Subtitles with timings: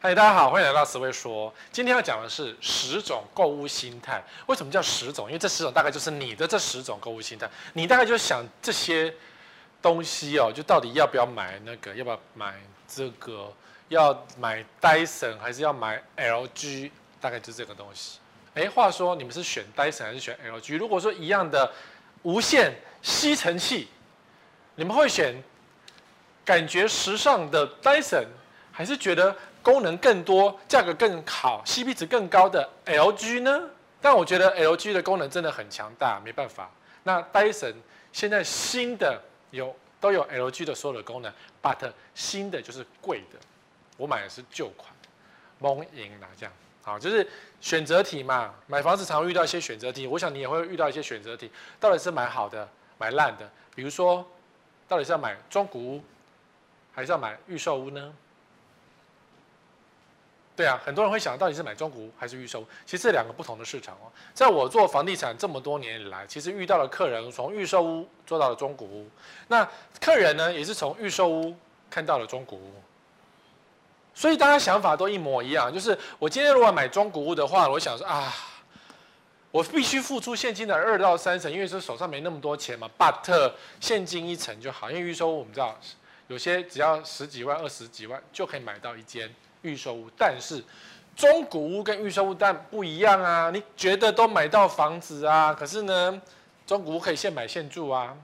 [0.00, 1.52] 嗨，大家好，欢迎来到思维说。
[1.72, 4.22] 今天要讲的是十种购物心态。
[4.46, 5.26] 为什么叫十种？
[5.26, 7.50] 因为这十种大概就是你的这十种购物心态。
[7.72, 9.12] 你大概就想这些
[9.82, 11.92] 东西哦，就到底要不要买那个？
[11.96, 12.54] 要不要买
[12.86, 13.52] 这个？
[13.88, 16.92] 要买 Dyson 还是要买 LG？
[17.20, 18.20] 大概就是这个东西。
[18.54, 20.78] 哎，话说你们是选 Dyson 还是选 LG？
[20.78, 21.72] 如果说一样的
[22.22, 23.88] 无线吸尘器，
[24.76, 25.42] 你们会选
[26.44, 28.26] 感觉时尚的 Dyson，
[28.70, 29.36] 还是觉得
[29.68, 33.68] 功能更多、价格更好、CP 值更高的 LG 呢？
[34.00, 36.70] 但我觉得 LG 的功能真的很强大，没办法。
[37.02, 37.74] 那 Dyson
[38.10, 41.30] 现在新的有都有 LG 的所有的功能
[41.62, 43.38] ，but 新的就是贵的。
[43.98, 44.90] 我买的是旧款，
[45.58, 47.28] 蒙赢啦，这样好，就是
[47.60, 48.54] 选择题嘛。
[48.68, 52.66] 买房子常会遇到一些选择题，我想你也会遇到一些选择题，到底是买好的，
[52.96, 53.46] 买烂的？
[53.74, 54.26] 比如说，
[54.88, 56.02] 到底是要买中古屋，
[56.94, 58.14] 还是要买预售屋呢？
[60.58, 62.66] 对啊，很多人会想到底是买中古屋还是预售？
[62.84, 64.10] 其实这两个不同的市场哦。
[64.34, 69.08] 在我做房地产这么多年以来，其实遇到了客人从预售屋做到了中古屋，
[69.46, 69.64] 那
[70.00, 71.54] 客人呢也是从预售屋
[71.88, 72.74] 看到了中古屋。
[74.12, 78.34] 所以大家想法都一模一样，就是我今天如果买中古屋的话，我想说啊，
[79.52, 82.90] 我必须付出现金的二到三成，因为说手上没那么多钱嘛。
[82.98, 85.78] But 现金一成就好，因为预售屋我们知道
[86.26, 90.62] 有些只要十几万、二十几万就可以买到一间预售屋，但是
[91.16, 93.50] 中古屋跟预售屋但不一样啊。
[93.50, 96.22] 你觉得都买到房子啊，可是呢，
[96.66, 98.16] 中古屋可以现买现住啊，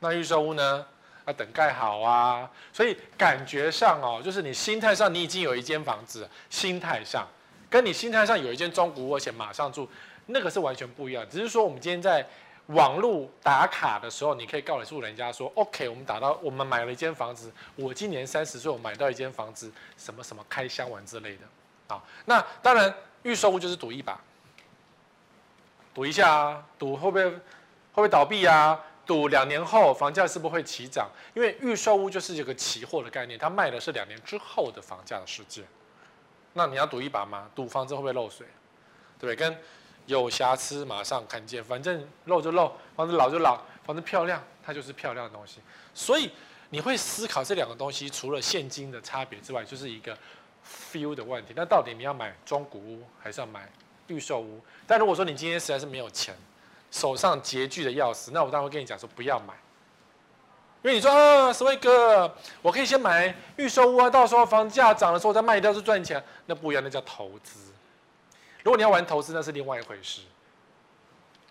[0.00, 0.86] 那预售屋呢？
[1.26, 7.28] 要等盖好啊，所以感觉上哦，就是你心态上你已经有一间房子，心态上
[7.68, 9.86] 跟你心态上有一间中古屋，而且马上住，
[10.24, 11.22] 那个是完全不一样。
[11.28, 12.26] 只是说我们今天在
[12.68, 21.94] 网络打卡的时候，你可以告诉人家说，OK，我们打到我们买了一间房子，我今年三十岁，我买到一间房子，什么什么开箱完之类的。
[21.94, 22.92] 啊，那当然
[23.22, 24.20] 预售屋就是赌一把，
[25.94, 27.40] 赌一下啊，赌会不会会
[27.94, 28.78] 不会倒闭啊？
[29.06, 31.08] 赌两年后房价是不是会起涨？
[31.32, 35.64] 因为预售屋就是一个期货的概念，它卖的是两年之后的房价的世界。
[36.52, 37.48] 那你要赌一把吗？
[37.54, 38.46] 赌房子会不会漏水？
[39.18, 39.36] 对不对？
[39.36, 39.58] 跟
[40.08, 45.60] 有瑕疵马上看见，反正漏就漏，房子老就老，房子漂亮它就是漂亮的东西。
[45.92, 46.32] 所以
[46.70, 50.16] 你会思考这两个东西，除了现金的差别之外，就是一个
[50.66, 51.52] feel 的问题。
[51.54, 53.70] 那到底你要买中古屋还是要买
[54.06, 54.62] 预售屋？
[54.86, 56.34] 但如果说你今天实在是没有钱，
[56.90, 59.52] 手上拮据的要死，那我当然会跟你讲说不要买，
[60.82, 67.67] 因为你说啊，思维哥，我可以先买预售屋啊，到时候房价涨的时候再卖掉是赚钱，那不一样，那叫投资。
[68.62, 70.22] 如果你要玩投资，那是另外一回事，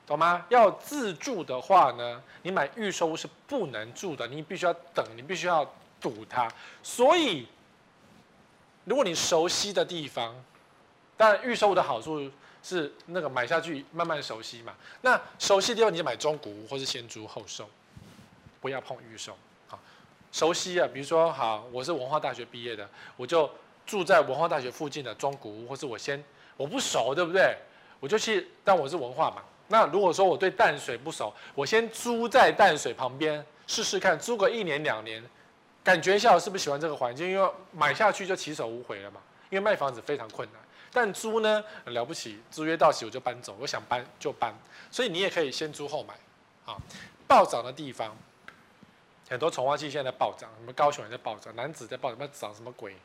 [0.06, 0.46] 懂吗？
[0.50, 5.66] 要自住的话呢，你买预售屋是不能住的，你必须要等，你必须要
[6.00, 6.52] 赌它。
[6.84, 7.48] 所以，
[8.86, 10.36] 如果你熟悉的地方，
[11.16, 12.32] 当然预售屋的好处。
[12.64, 14.74] 是那个买下去慢慢熟悉嘛？
[15.00, 17.70] 那熟悉的地方你就买中古屋或是先租后售，
[18.60, 19.38] 不要碰预售。
[19.68, 19.80] 好，
[20.34, 23.50] 熟悉啊，比如说好，我是文化大学毕业的，我就
[23.86, 26.22] 住在文化大学附近的中古屋，或是我先
[26.58, 27.56] 我不熟，对不对？
[28.00, 29.42] 我就去，但我是文化嘛。
[29.68, 35.24] 那如果说我对淡水不熟，我先租在淡水旁边试试看，租个一年两年，
[35.84, 37.30] 感觉一下我是不是喜欢这个环境？
[37.30, 39.22] 因为买下去就起手无回了嘛。
[39.50, 40.62] 因为卖房子非常困难。
[40.92, 44.54] 但租呢，了不起，租约到期我就搬走，我想搬就搬，
[44.90, 46.14] 所以你也可以先租后买，
[46.66, 46.78] 啊，
[47.28, 48.16] 暴涨的地方，
[49.30, 52.96] 很多重划区现在暴涨，什么高雄也在暴涨，男子在暴涨，那涨什么鬼？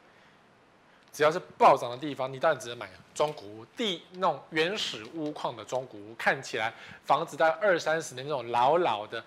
[1.12, 6.72] 只要是暴涨的地方，你当然只能买中古屋，地那种原始屋况的中古屋，看起来
[7.04, 9.22] 房子在二三十年那种老老的，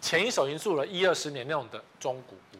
[0.00, 2.56] 前一手已经住了一二十年那种的中古屋，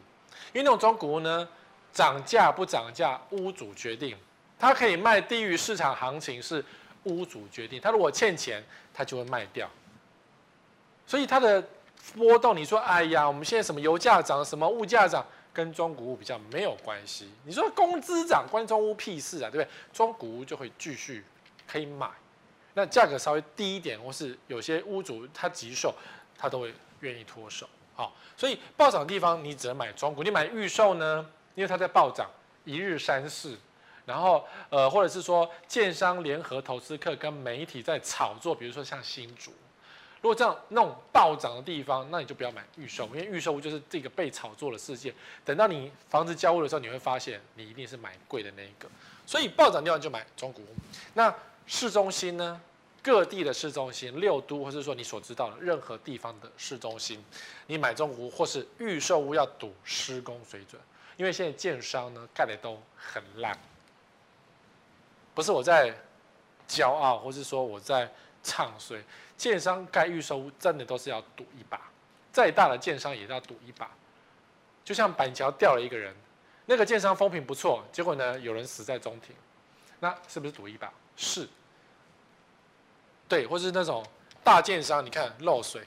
[0.52, 1.46] 因为那种中古屋呢，
[1.92, 4.16] 涨价不涨价，屋主决定。
[4.58, 6.64] 他可以卖低于市场行情，是
[7.04, 7.80] 屋主决定。
[7.80, 9.68] 他如果欠钱，他就会卖掉。
[11.06, 11.62] 所以它的
[12.14, 17.30] 波动，你说，哎呀，我们现在什么油价涨，什么物价涨，跟中古屋比较没有关系。
[17.44, 19.68] 你说工资涨，关中屋屁事啊，对不对？
[19.92, 21.24] 中古屋就会继续
[21.66, 22.08] 可以买，
[22.74, 25.94] 那价格稍微低一点，或是有些屋主他急售，
[26.36, 27.68] 他都会愿意脱手。
[27.94, 32.30] 好，所以暴涨的地方你只能买中古，你买预售呢，因为它在暴涨，
[32.64, 33.56] 一日三市。
[34.06, 39.53] 然后，呃，或者是说，建商联合投资客跟媒体在炒作，比如说像新竹，
[40.22, 45.14] 如果这样那种暴涨的地方，那你就不要买预售，因为预售屋就是这个被炒作的事件。
[45.44, 48.88] 等到你房子交屋的时候，你会发现你一定是买贵的那一个。
[49.26, 50.74] 所以暴涨地方就买中古屋。
[51.14, 51.34] 那
[51.66, 52.60] 市中心呢？
[53.02, 57.24] 各地的市中心，六都，或是说你所知道的任何地方的市中心，
[57.66, 60.78] 你买中古屋或是预售屋要赌施工水准，
[61.16, 63.58] 因为现在建商呢盖的都很烂。
[65.34, 65.94] 不是我在
[66.68, 68.06] 骄傲，或是说我在
[68.42, 69.03] 唱衰。
[69.37, 71.81] 建商盖预售屋真的都是要赌一把，
[72.31, 73.91] 再大的建商也要赌一把。
[74.84, 76.15] 就像板桥掉了一个人，
[76.66, 79.34] 那个建商风评不错，结果呢有人死在中庭，
[79.98, 80.92] 那是不是赌一把？
[81.16, 81.48] 是。
[83.28, 84.04] 对，或是那种
[84.45, 85.83] 大建商，你看漏水，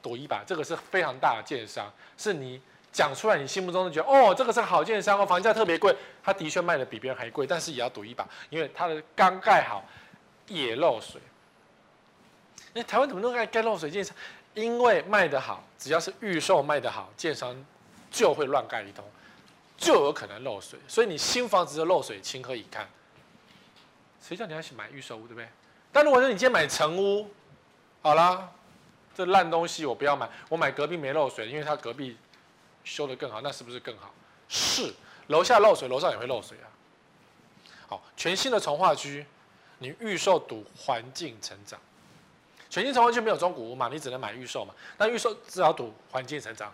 [0.00, 2.60] 赌一把，这个是非常大的建商，是你
[2.92, 9.82] 讲出来，你心目中都觉得哦，这个是好建商哦，房价特别贵，他的确卖的比别人还贵，但是也要赌一把，因为他的刚盖好
[10.46, 11.20] 也漏水。
[12.72, 14.16] 那台湾怎么能盖盖漏水建商？
[14.54, 17.56] 因为卖得好，只要是预售卖得好，建商
[18.10, 19.04] 就会乱盖一通，
[19.76, 20.78] 就有可能漏水。
[20.86, 22.88] 所以你新房子的漏水，情何以堪？
[24.20, 25.48] 谁叫你要去买预售屋，对不对？
[25.90, 27.28] 但如果说你今天买成屋，
[28.02, 28.50] 好啦，
[29.14, 32.16] 这烂东西我不要买，我买隔壁没漏水，因为他隔壁
[32.84, 34.12] 修得更好，那是不是更好？
[34.48, 34.92] 是，
[35.28, 36.68] 楼下漏水，楼上也会漏水啊。
[37.88, 39.26] 好，全新的从化区，
[39.78, 41.80] 你预售赌环境成长，
[42.72, 44.74] 全新重划区没有中古屋嘛，你只能买预售嘛。
[44.96, 46.72] 那预售至少赌环境成长，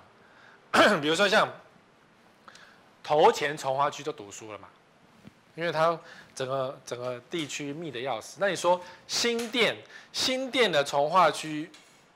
[1.03, 1.49] 比如说像
[3.03, 4.69] 头前重划区都赌输了嘛，
[5.57, 5.99] 因为它。
[6.35, 9.77] 整个整个地区密的要死，那你说新店
[10.13, 11.69] 新店的重划区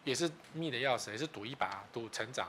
[0.05, 2.46] 也是密的要死，也是赌一把赌成长。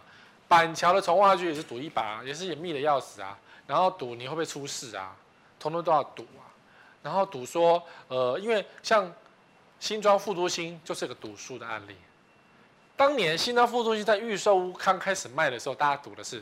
[0.47, 3.35] 板桥的重划区也是赌一把，也是也密的要死啊。
[3.65, 5.15] 然后赌你会不会出事啊？
[5.59, 6.45] 通通都要赌啊。
[7.01, 9.11] 然后赌说，呃，因为像
[9.83, 11.95] 新庄副都心就是个赌输的案例。
[12.95, 16.41] 当年新庄副都心在预售屋刚开始卖的时候，大家赌的是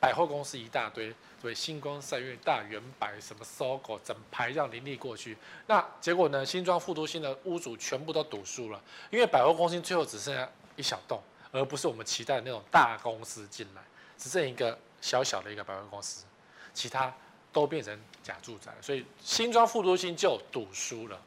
[0.00, 1.14] 百货公司一大堆。
[1.42, 5.36] 对，星光三越、大远百、什么 SOGO，整排这样林立过去，
[5.66, 6.44] 那结果呢？
[6.44, 8.80] 新庄副都心的屋主全部都赌输了，
[9.10, 11.20] 因为百货公司最后只剩下一小栋，
[11.52, 13.82] 而不是我们期待的那种大公司进来，
[14.16, 16.24] 只剩一个小小的一个百货公司，
[16.72, 17.12] 其他
[17.52, 21.20] 都变成假住宅，所以新庄副都心就赌输了。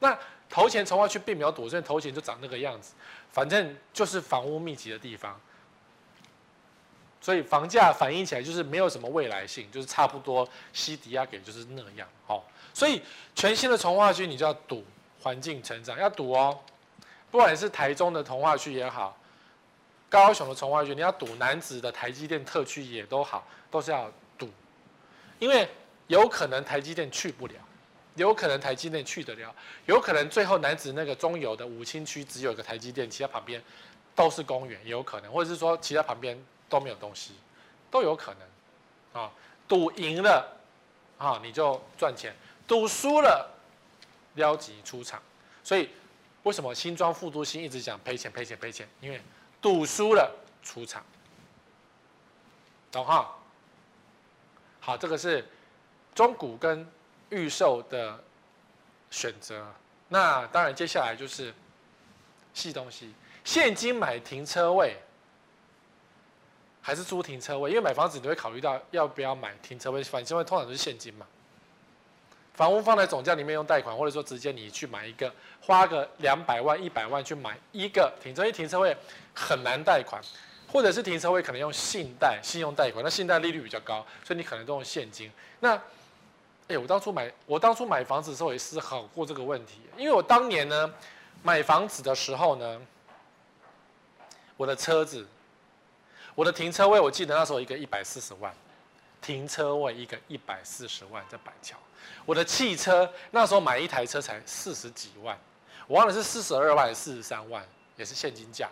[0.00, 0.16] 那
[0.48, 2.94] 头前重划区并没有赌，所以头前就长那个样子，
[3.30, 5.38] 反正就是房屋密集的地方。
[7.20, 12.08] 所以房价反映起来就是没有什么未来性，就是差不多西迪亚给就是那样。
[12.26, 13.02] 好，所以
[13.34, 14.84] 全新的从化区你就要赌
[15.20, 16.58] 环境成长，要赌哦。
[17.30, 19.18] 不管是台中的从化区也好，
[20.08, 24.48] 高雄的从化区，你要赌楠梓的台积电特区也都好，都是要赌，
[25.38, 25.68] 因为
[26.06, 27.54] 有可能台积电去不了，
[28.18, 29.54] 有可能台积电去得了，
[29.86, 33.62] 有可能最后楠梓那个中油的五清区只有一个台积电，其他旁边
[34.14, 36.38] 都是公园，也有可能，或者是说其他旁边。
[36.70, 37.32] 都没有东西，
[37.90, 39.32] 都有可能，啊，
[39.66, 40.46] 赌赢了，
[41.16, 42.30] 啊，你就赚钱；
[42.66, 43.50] 赌输了，
[44.34, 45.18] 撩急出场。
[45.64, 45.88] 所以，
[46.42, 48.86] 为什么新庄副都心一直讲赔钱、赔钱、赔钱？
[49.00, 49.18] 因为
[49.62, 50.30] 赌输了
[50.62, 51.02] 出场，
[52.92, 53.34] 懂哈？
[54.78, 55.48] 好，这个是
[56.14, 56.86] 中股跟
[57.30, 58.22] 预售的
[59.10, 59.66] 选择。
[60.08, 61.54] 那当然，接下来就是
[62.54, 63.12] 细东西，
[63.44, 64.96] 现金买停车位。
[66.80, 71.26] 还是租停车位，因为买房子你会考虑到要不要买停车位，反正通常都是现金嘛。
[72.54, 75.30] 房屋放在总价里面用贷款，或者说直接你去买一个，
[75.60, 78.96] 花个两百万、一百万去买一个停车位，停车位
[79.34, 80.18] 很难贷款，
[80.66, 85.30] 或者是停车位可能用信贷、信用贷款，那信贷利率比较高，所以你可能都用现金。
[85.60, 85.78] 那，
[86.68, 90.92] 哎，我当初买我当初买房子的时候也思考过这个问题，因为我当年呢
[91.42, 92.80] 买房子的时候呢，
[94.56, 95.26] 我的车子。
[96.34, 98.54] 我的停车位，我记得那时候一个一百四十万，
[99.20, 101.76] 停车位一个一百四十万在板桥。
[102.24, 105.36] 我的汽车那时候买一台车才四十几万，
[105.88, 108.70] 我忘了是四十二万还是四十三万，也是现金价。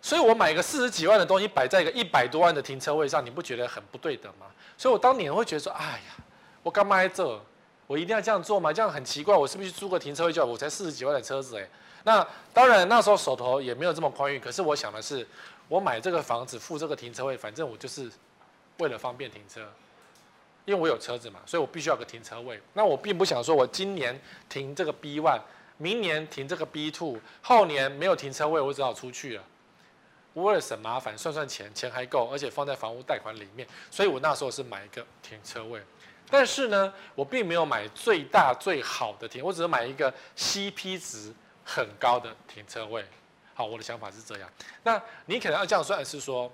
[0.00, 4.46] 所以我买一个四十几万的东西摆在一个一百多万的停车位上，你不觉得很不对等吗？
[4.78, 6.24] 所以我当年会觉得说，哎呀，
[6.66, 7.40] 我干嘛在这？
[7.86, 8.72] 我一定要这样做吗？
[8.72, 10.50] 这样很奇怪，我是不是去租个停车位就好？
[10.50, 11.68] 我才四十几万的车子哎。
[12.02, 15.24] 那当然那时候手头也没有这么宽裕，可是我想的是。
[15.68, 18.10] 我买这个房子，付这个停车位，反正我就是
[18.78, 19.60] 为了方便停车，
[20.64, 22.60] 因为我有车子嘛，所以我必须要个停车位。
[22.72, 25.40] 那我并不想说我今年停这个 B one，
[25.76, 29.44] 明年停这个 B two，后年没有停车位，我只好出去了。
[30.34, 35.80] 我为了省麻烦，算算钱，钱还够，而且放在房屋贷款里面，所以我那时候是买一个停车位。
[36.30, 41.32] 但是呢，我并没有买最大最好的停，我只是买一个 CP 值
[41.64, 43.04] 很高的停车位。
[43.54, 44.50] 好，我的想法是这样。
[44.82, 46.52] 那你可能要这样算是说，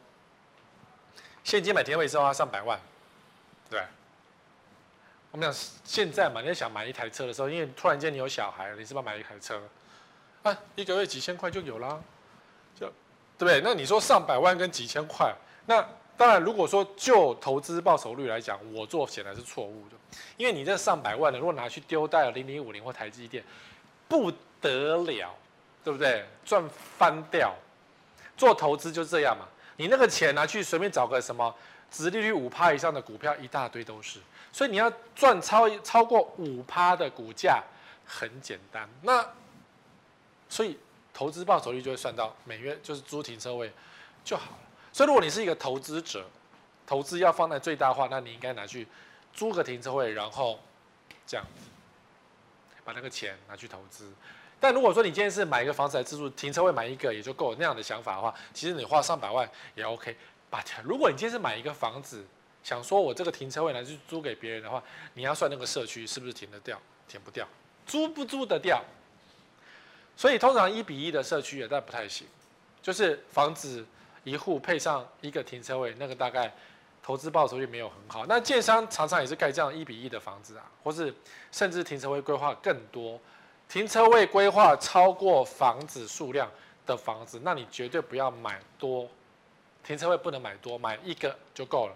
[1.43, 2.79] 现金买停车位是要花上百万，
[3.69, 3.83] 对。
[5.31, 9.59] 我们讲现在嘛，你想买一台车的时候，因为突然间你有小孩，你是不是要买一台车？
[10.43, 11.99] 啊，一个月几千块就有啦，
[12.79, 12.87] 就
[13.39, 13.63] 对不对？
[13.65, 15.83] 那你说上百万跟几千块，那
[16.23, 19.97] 当然，如果说就投资报酬率来讲，我做显然是错误的，
[20.37, 23.43] 因为你这上百万的，如果拿去丢在零零五零或台积电，
[24.07, 25.35] 不得了，
[25.83, 26.25] 对不对？
[26.45, 26.63] 赚
[26.97, 27.53] 翻掉。
[28.37, 31.53] 做投资就这样嘛，你那个钱拿去随便找个什么
[31.91, 34.21] 殖利率五趴以上的股票，一大堆都是。
[34.53, 37.61] 所以你要赚超超过五趴的股价
[38.07, 38.89] 很简单。
[39.01, 39.29] 那
[40.49, 40.79] 所以
[41.13, 43.73] 投资报酬率就会算到每月就是租停车位
[44.25, 44.59] 就好了。
[44.93, 46.27] 所以，如果你是一个投资者，
[46.87, 48.87] 投资要放在最大化，那你应该拿去
[49.33, 50.61] 租个停车位，然后
[51.27, 51.47] 这样
[52.85, 54.13] 把那个钱拿去投资。
[54.61, 60.15] 但如果说你今天是买一个房子来自住，停车位买一个也就够了，那样的想法的话，其实你花上百万也 OK。
[60.51, 62.23] But 如果你今天是买一个房子，
[62.63, 64.83] 想说我这个停车位拿去租给别人的话，
[65.15, 67.49] 你要算那个社区是不是停得掉，停不掉，
[67.87, 68.85] 租不租得掉？
[70.17, 72.27] 所以通常一比一的社区也但不太行，
[72.83, 73.87] 就是房子。
[74.25, 76.53] 一户配上一个停车位，那个大概
[77.03, 78.25] 投资报酬率没有很好。
[78.27, 81.13] 那建商常常也是盖这样一比一的房子啊，或是
[81.51, 83.19] 甚至停车位规划更多，
[83.69, 86.51] 停车位规划超过房子数量
[86.87, 89.09] 的房子，那你绝对不要买多，
[89.83, 91.95] 停车位不能买多，买一个就够了。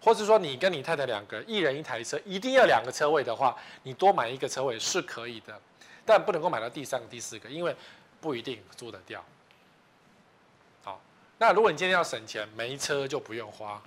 [0.00, 5.60] 或是说你跟你太太两个，一人一台车，一定要两个车位的话，你多买一个车位是可以的，
[6.06, 7.74] 但不能够买到第三个、第四个，因为
[8.20, 9.24] 不一定租得掉。
[11.38, 13.80] 那如果你今天要省钱，没车就不用花。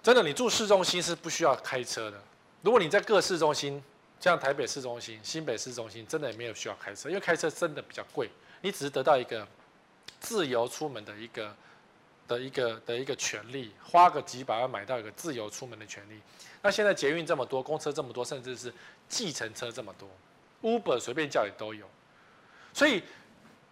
[0.00, 2.22] 真的，你住市中心是不需要开车的。
[2.62, 3.82] 如果你在各市中心，
[4.20, 8.30] 像台北市中心、新北市中心，真的也没有需要开车，因为开车真的比较贵。
[8.60, 9.46] 你只是得到一个
[10.20, 11.56] 自由出门的一个
[12.28, 16.20] 的一个的一个权利，花个几百万买到一个自由出门的权利。
[16.62, 18.72] 那现在捷运这么多，公车这么多，甚至是
[19.08, 20.08] 计程车这么多
[20.62, 21.84] ，Uber 随便叫也都有，
[22.72, 23.02] 所以。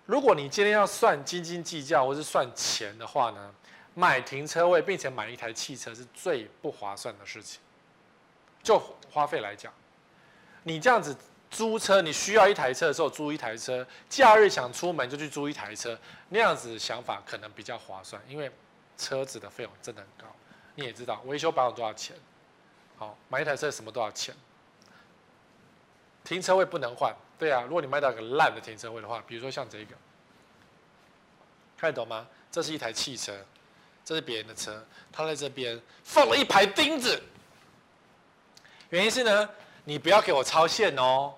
[0.06, 3.54] 如果你今天要算斤斤计较或是算钱的话呢，
[3.94, 7.60] 买停车位并且买一台汽车是最不划算的事情。
[8.62, 8.80] 就
[9.10, 9.72] 花费来讲，
[10.64, 11.16] 你这样子
[11.50, 18.50] 租车，你需要一台车的时候租一台车，假日想出门就去租一台车，那样子想法可能比较划算，因为
[18.96, 20.32] 车子的费用真的很高。
[20.74, 22.16] 你也知道维修保养多少钱，
[22.96, 24.34] 好，买一台车什么多少钱？
[26.24, 27.14] 停车位不能换。
[27.42, 29.96] 对啊，如果你买到一个烂的停车位的话，比如说像这个，
[31.76, 32.24] 看得懂吗？
[32.52, 33.32] 这是一台汽车，
[34.04, 34.80] 这是别人的车，
[35.10, 37.20] 他在这边放了一排钉子。
[38.90, 39.50] 原因是呢，
[39.82, 41.34] 你不要给我超限哦。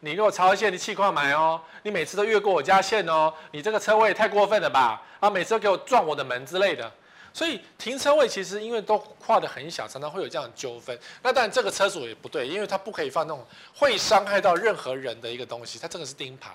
[0.00, 1.60] 你如果超限，你气快买哦。
[1.82, 5.02] 你每次都越过我家线哦，你这个车位太过分了吧？
[5.20, 6.90] 啊，每次都给我撞我的门之类的。
[7.38, 10.98] 所以停车位其实因为都画得很小，常常会有这样的纠纷。
[11.22, 16.50] 那当然这个车主也不对，因为他不可以放那种会伤害到任何人的一个东西，他这个是钉牌。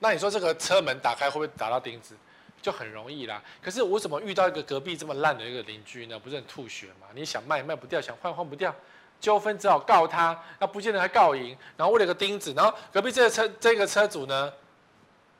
[0.00, 2.16] 那你说这个车门打开会不会打到钉子？
[2.60, 3.40] 就很容易啦。
[3.62, 6.18] 可是我怎么遇到一个隔壁这么烂的一个邻居呢？
[6.18, 7.06] 不是很吐血吗？
[7.14, 8.74] 你想卖卖不掉，想换换不掉，
[9.20, 11.56] 纠纷只好告他，那不见得还告赢。
[11.76, 14.52] 然后为了个钉子，然后隔壁这个车这个车主呢，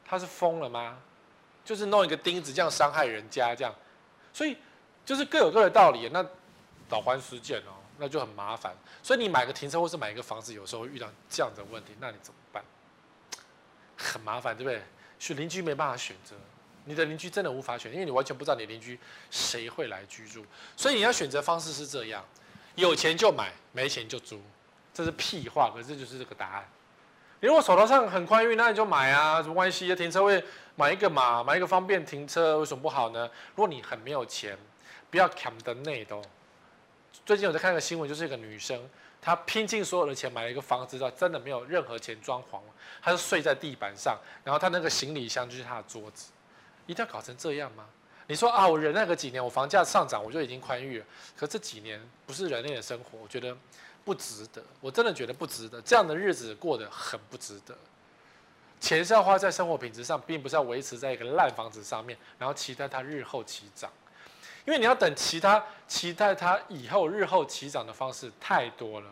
[0.07, 0.97] 他是疯了吗？
[1.65, 3.75] 就是弄一个钉子这样伤害人家这样。
[4.37, 4.55] 所以
[5.03, 6.23] 就是各有各的道理，那
[6.91, 8.77] 导官失见哦，那就很麻烦。
[9.03, 12.63] 所以你买个停车或是买一个房子，有时候遇到这样的问题，那你怎么办？
[13.97, 14.83] 很麻烦，对不对？
[15.19, 16.37] 选邻居没办法选择，
[16.85, 19.01] 你的邻居真的无法选，因为你完全不知道你邻居
[19.31, 20.45] 谁会来居住。
[20.77, 22.23] 所以你要选择方式是这样：
[22.75, 24.39] 有钱就买，没钱就租。
[24.93, 26.69] 这是屁话，可是就是这个答案。
[27.41, 29.95] 如果手头上很宽裕，那你就买啊，什么关系？
[29.95, 30.43] 停车位。
[30.79, 33.27] 买一个嘛，买一个方便停车，为什么不好呢？
[33.55, 34.55] 如果你很没有钱，
[35.11, 36.23] 不要砍的内都。
[37.25, 38.79] 最近我在看一个新闻，就是一个女生，
[39.23, 42.61] 她拼尽所有的钱买了一个房子，她真的没有任何钱装潢，
[43.01, 46.31] 她是睡在地板上，然后她那个行李箱就是她的桌子，
[46.85, 47.87] 一定要搞成这样吗？
[48.27, 53.57] 你说啊，我忍耐个几年，我房价上涨我就已经宽裕了，可这几年不是人类的生活，我觉得
[54.07, 57.77] 不值得，我真的觉得不值得，这样的日子过得很不值得。
[58.79, 63.91] 钱是要花在生活品质上，并不是要维持在一个烂房子上面，然后期待它日后起涨。
[64.65, 69.11] 因为你要等其他期待它以后日后起涨的方式太多了。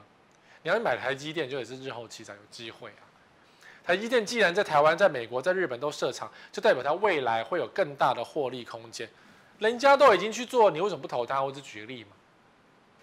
[0.62, 3.02] 你要买台积电，就也是日后起涨有机会啊。
[3.84, 9.08] 台积电既然在台湾、在美国、在日本都设厂，就代表它未来会有更大的获利空间。
[9.58, 11.42] 人家都已经去做，你为什么不投它？
[11.42, 12.10] 我只举个例嘛。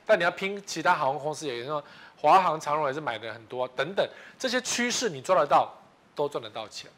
[0.06, 1.84] 但你要拼其他航空公司，也就是说
[2.18, 4.08] 华航、长荣也是买的很多等等，
[4.40, 5.74] 这些趋势你抓得到。
[6.14, 6.92] 都赚得到钱，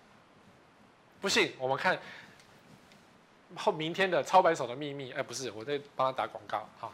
[1.22, 1.98] 不信我们看
[3.55, 5.12] 后明天的操盘手的秘密。
[5.12, 6.91] 哎，不是，我在帮他打广告哈。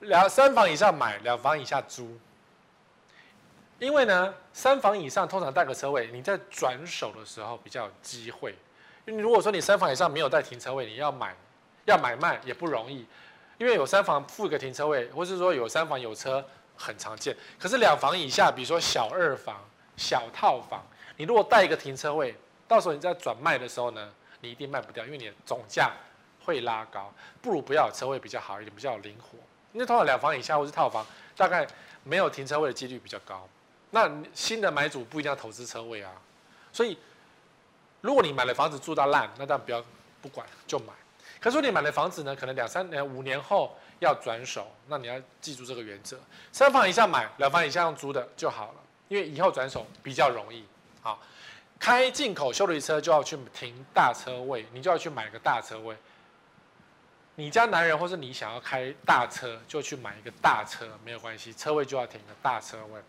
[0.00, 2.16] 两三房以上买，两房以下租。
[3.78, 8.54] 因为呢，三房以上通常带个车位，你在转手的时候比较有机会。
[9.06, 11.34] 因为如果说你三房以上没有带停车位，你要买，
[11.86, 13.06] 要买卖也不容易，
[13.58, 16.44] 因为有三房附一个停车位，或是说有三房有车
[16.76, 17.36] 很常见。
[17.58, 19.56] 可是两房以下，比如说小二房、
[19.96, 20.80] 小套房，
[21.16, 22.34] 你如果带一个停车位，
[22.66, 24.08] 到时候你在转卖的时候呢，
[24.40, 25.90] 你一定卖不掉，因为你的总价
[26.44, 27.12] 会拉高，
[27.42, 29.36] 不如不要有车位比较好一点，比较灵活。
[29.72, 31.04] 因为通常两房以下或是套房，
[31.36, 31.66] 大概
[32.04, 33.46] 没有停车位的几率比较高。
[33.90, 36.12] 那新的买主不一定要投资车位啊，
[36.72, 36.96] 所以
[38.00, 39.84] 如果你买了房子住到烂，那当然不要
[40.22, 40.92] 不管就买。
[41.40, 46.18] 可是你买的房子呢，可能两三年、五年后要转手，那你要记住这个原则：
[46.50, 48.74] 三房以下买，两房以下用租的就好了，
[49.06, 50.64] 因为以后转手比较容易。
[51.00, 51.20] 好，
[51.78, 55.96] 开进口修理车就要去停大车位，你就要去买个大车位。
[57.36, 63.00] 你家男人或是你想要开大车，就去买一个大车，没有关系，车位就要停个大车位。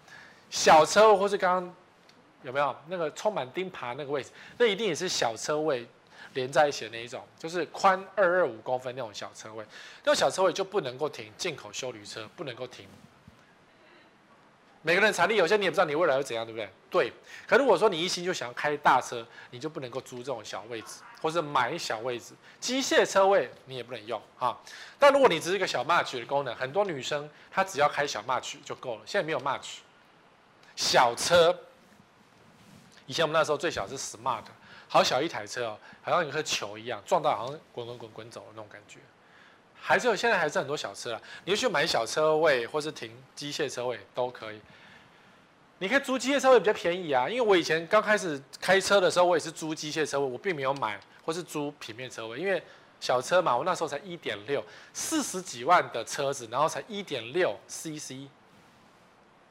[0.51, 1.75] 小车位或是刚刚
[2.43, 5.88] 有没有那个充满钉耙那个位置，那一定也是小车位。
[6.33, 9.65] 连在一起的那一种，就是宽二二五公分那种小车位，
[10.03, 12.88] 那种小车位就不能够停进口修旅车，不能够停。
[14.81, 16.69] 每个人财力有限，你也不知道你未来会怎样，对不对？
[16.89, 17.13] 对。
[17.45, 22.33] 可如果说你一心就想要开大车，你就不能够租这种小位置，或者买小位置。
[22.62, 24.57] 机械车位你也不能用啊。
[24.98, 29.01] 但如果你只是一个小 match 的功能，很多女生她只要开小 match 就够了。
[29.05, 29.79] 现在没有 match，
[30.77, 31.53] 小车。
[33.05, 34.43] 以前我们那时候最小是 Smart。
[34.91, 38.98] 好小一台车哦，好像一颗球一样，撞到好像滚滚滚滚走的那种感觉。
[39.79, 44.60] 还是有，现在还是很多小车啦，你就去买小车位，或是停机械车位都可以。
[45.77, 52.62] 你可以租机械车位比较便宜啊，因为我以前刚开始开车的时候，我也是租机械车位，我并没有买或是租平面车位，因为
[53.00, 58.27] 小车嘛，我那时候才一点六，四十几万的车子，然后才一点六 CC，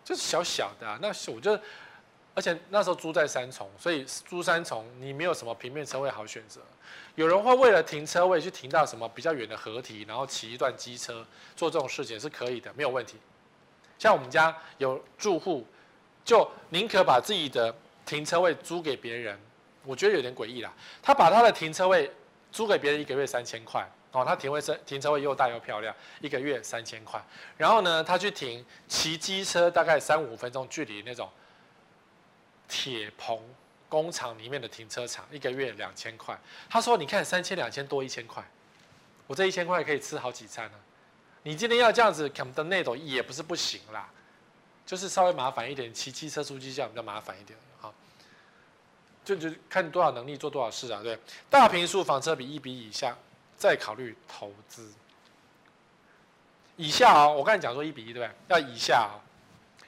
[0.04, 1.62] 就是小小的啊，那我觉得。
[2.38, 6.60] 而且那时候租在三重，所以租三重你没有什么平面车位好选择。
[7.16, 11.26] 有人会为了停车位去停到什么比较远的河堤，然后骑一段机车
[11.56, 13.16] 做这种事情是可以的，没有问题。
[13.98, 15.66] 像我们家有住户，
[16.24, 17.74] 就宁可把自己的
[18.06, 19.36] 停车位租给别人，
[19.84, 20.72] 我觉得有点诡异啦。
[21.02, 22.08] 他把他的停车位
[22.52, 27.20] 租给别人，一个月三千块哦，他停位车停车位又大又漂亮，一个月三千块。
[27.56, 31.28] 然后呢，他去停骑机车大概三五分钟距离那种。
[32.68, 33.40] 铁棚
[33.88, 36.38] 工厂里面的停车场，一个月两千块。
[36.68, 38.44] 他说：“你看三千两千多一千块，
[39.26, 40.78] 我这一千块可以吃好几餐呢。
[41.42, 44.06] 你今天要这样子 come 的那种也不是不行啦，
[44.84, 47.58] 就是稍微麻烦一点，骑机车出去这样比较麻烦一点。
[47.80, 47.90] 啊，
[49.24, 51.00] 就就看多少能力做多少事啊。
[51.02, 53.16] 对，大平数房车比一比以下，
[53.56, 54.92] 再考虑投资。
[56.76, 58.30] 以下啊、我刚才讲说一比一，对不对？
[58.48, 59.16] 要以下啊、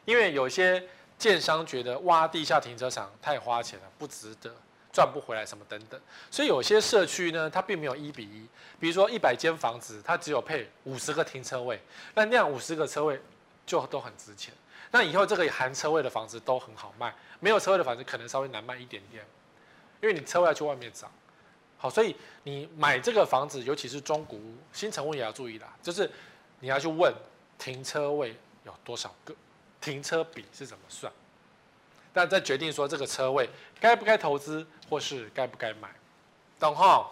[0.06, 0.82] 因为有些。
[1.20, 4.50] 建商觉得挖地下停车场太花钱了，不值得，
[4.90, 8.48] 赚不回来什么等等，所以有些社区呢，它并没有一比一。
[8.80, 11.78] 比如说一百间房子，它只有配五十个停车位，
[12.14, 13.20] 那那样五十个车位
[13.66, 14.54] 就都很值钱。
[14.90, 19.22] 那以后这个含车位的房子都很好卖，没有车位的房子可能稍微难卖一点点，
[20.00, 21.10] 因为你车位要去外面找。
[21.76, 26.10] 好，所以你买这个房子，尤其是中古屋、新成屋也要注意啦，就是
[26.60, 27.14] 你要去问
[27.58, 29.34] 停车位有多少个。
[29.80, 31.12] 停车比是怎么算？
[32.12, 35.88] 但再决定说这个车位该不该投资，或是该不该买，
[36.58, 37.08] 懂哈？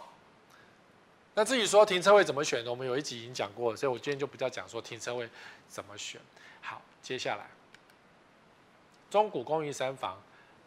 [1.34, 2.70] 那至于说停车位怎么选呢？
[2.70, 5.28] 我们有一集已经讲过了，所以我今天就比较讲说停车位
[5.68, 6.20] 怎么选。
[6.60, 7.46] 好，接下来，
[9.08, 10.20] 中古公寓三房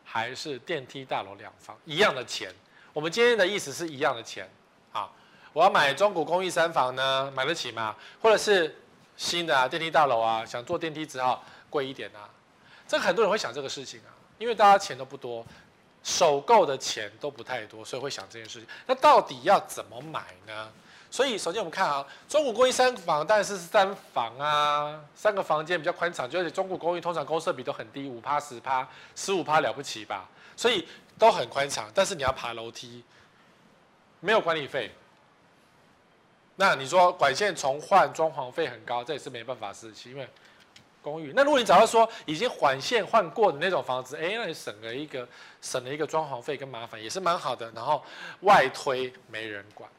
[0.06, 2.56] 还是电梯大楼两房一样的钱？
[2.94, 4.50] 我们今天的意思是一样的钱
[4.94, 5.12] 啊。
[5.52, 7.98] 我要买中古公寓三房呢，买得起吗？
[8.22, 8.74] 或者是
[9.18, 11.44] 新的啊电梯大楼啊，想坐电梯只好。
[11.72, 12.30] 贵一点啊，
[12.86, 15.44] 这很多人会想这个事情啊，因为大家钱都不多，
[16.04, 18.68] 首购的钱都不太多，所以会想这件事情。
[18.86, 20.70] 那到底要怎么买呢？
[21.10, 31.90] 所以首先我们看啊，中古公寓三房当然是三房啊，三个房间比较宽敞，就是中古公寓通常公设比都很低，五趴、十趴、十五趴了不起吧，所以都很宽敞。
[31.94, 33.04] 但是你要爬楼梯，
[34.20, 34.92] 没有管理费。
[36.58, 40.28] 那你说管线重换、装潢费很高，这也是没办法的事情，因为。
[41.02, 45.28] 公寓，那如果你找到说已经缓线换过的那种房子，哎，那你省了一个
[45.62, 47.72] 省了一个装潢费跟麻烦，也是蛮好的。
[47.72, 48.04] 然后
[48.42, 49.90] 外推没人管，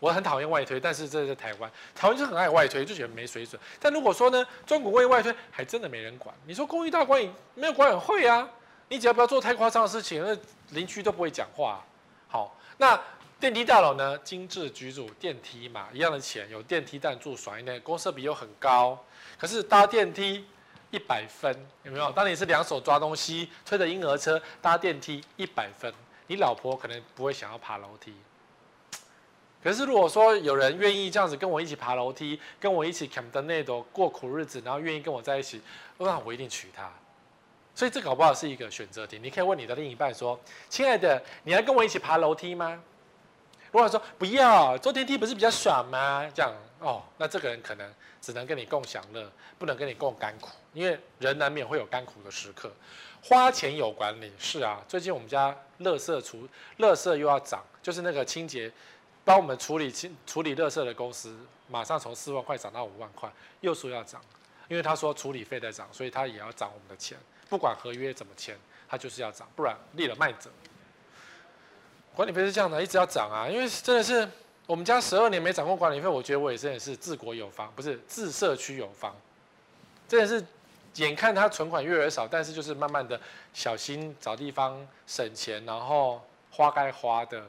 [0.00, 3.60] 我很讨厌外推，但是这是台湾，台湾就很爱外推，就觉得没水准。
[3.78, 6.34] 但如果说呢，中古公寓外推还真的没人管。
[6.44, 8.48] 你说公寓大管理没有管委会啊？
[8.88, 10.36] 你只要不要做太夸张的事情，那
[10.76, 11.84] 邻居都不会讲话。
[12.28, 13.00] 好，那。
[13.38, 18.98] 电梯大楼呢，精致居住，电梯嘛，一样的钱，有电梯但住爽一点，公设比又很高。
[19.38, 20.46] 可是搭电梯
[20.90, 22.10] 一百分，有没有？
[22.12, 25.92] 当你是两手抓东西，推着婴儿车搭电梯一百分，
[26.26, 28.14] 你老婆可能不会想要爬楼梯。
[29.62, 35.60] 可是如果说有人愿意这样子跟我一起爬楼梯，跟我一起 camp the night 过苦日子，然后愿意跟我在一起，
[35.98, 36.88] 那我一定娶她。
[37.74, 39.18] 所以这搞不好是一个选择题。
[39.18, 40.38] 你可以问你的另一半说
[40.70, 42.80] ：“亲爱的，你要跟我一起爬楼梯吗？”
[43.72, 46.26] 如果说不要，坐电梯不是比较爽吗？
[46.32, 52.70] 这样哦，那这个人可能只能跟你共享乐，不能跟你共甘苦，因为人难免会有甘苦的时刻。
[53.22, 58.70] 花钱有管理是啊，最近我们家垃圾除垃圾又要涨，就是那个清洁
[59.24, 61.36] 帮我们处理清处理垃圾的公司，
[61.68, 63.28] 马上从四万块涨到五万块，
[63.62, 64.20] 又说要涨，
[64.68, 67.18] 因为他说处理费在涨，所以他也要涨我们的钱。
[67.48, 68.56] 不管合约怎么签，
[68.88, 70.50] 他就是要涨，不然立了卖者。
[72.14, 74.28] 管理费是这样的，一直要涨啊，因为真的是
[74.66, 79.14] 我们家十二年没涨过管理费，我觉得我也真的是治国有方，不是治社区有方。
[80.08, 80.44] 真的是
[80.96, 83.20] 眼看他存款越来越少，但是就是慢慢的
[83.54, 84.76] 小心找地方
[85.06, 87.42] 省钱，然后花该花的。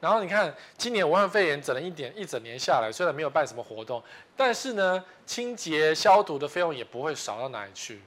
[0.00, 4.02] 然后你看今年武汉肺炎整了一点一整年下来，虽然没有办什么活动，
[4.36, 8.00] 但是呢，清洁消毒的费用也不会少到哪里去。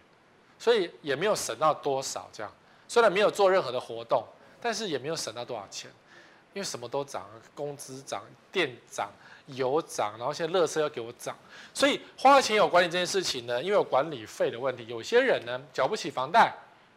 [0.60, 2.52] 所以也没有省到多少，这样
[2.88, 4.24] 虽然没有做任何的活动，
[4.62, 5.92] 但是也没有省到多少钱，
[6.54, 9.12] 因为什么都涨，工资涨、电涨、
[9.48, 11.36] 油涨，然后现在乐色要给我涨，
[11.74, 16.54] 所以花钱有管理这件事情呢，因为有管理费的问题，有些人呢缴不起房贷，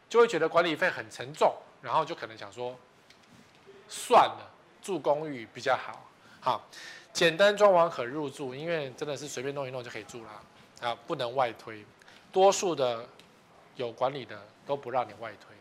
[0.09, 2.77] 就会觉得管理费很沉重，然后就可能想说，
[3.88, 4.51] 算了，
[4.83, 6.09] 住公寓比较好，
[6.40, 6.69] 好，
[7.12, 10.31] 简单装潢可入住，因为真的是随便弄一弄就可以住了，
[10.88, 11.85] 啊，不能外推，
[12.33, 13.07] 多数的。
[13.77, 15.55] 有管理的都不让你外推，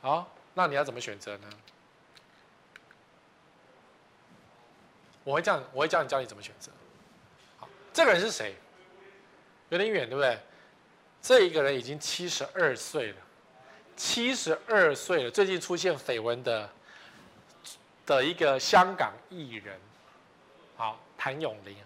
[0.00, 1.48] 好，那你要怎么选择呢？
[5.30, 6.72] 我会这样，我会教你教你怎么选择。
[7.58, 8.56] 好，这个人是谁？
[9.68, 10.36] 有点远，对不对？
[11.22, 13.16] 这一个人已经七十二岁了，
[13.94, 16.68] 七十二岁了，最近出现绯闻的
[18.04, 19.78] 的一个香港艺人，
[20.76, 21.76] 好，谭咏麟，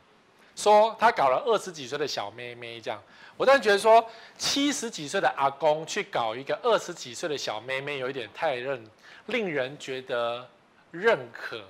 [0.57, 3.02] 说他搞了二十几岁的小妹妹，这样。
[3.37, 8.88] 我当然觉得说，七十几岁的阿公去搞一个二十几岁的小妹妹，有一点太认，
[9.26, 10.48] 令人觉得
[10.92, 11.61] 认可、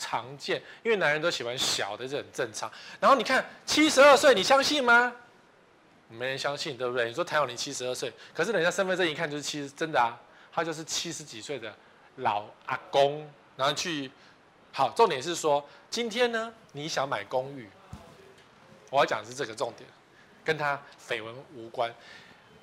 [0.00, 0.60] 常见。
[0.82, 2.68] 因为男人都喜欢小的，这很正常。
[2.98, 5.12] 然后你看，七十二岁，你相信吗？
[6.08, 7.06] 没人相信，对不对？
[7.06, 10.18] 你说谭咏麟七十二岁，可是人家身份证一看就是七十，真的啊，
[10.50, 11.72] 他就是七十几岁的
[12.16, 13.30] 老阿公。
[13.56, 14.10] 然后去，
[14.72, 17.68] 好，重点是说，今天呢，你想买公寓，
[18.90, 19.88] 我要讲的是这个重点。
[20.42, 21.94] 跟他绯闻无关，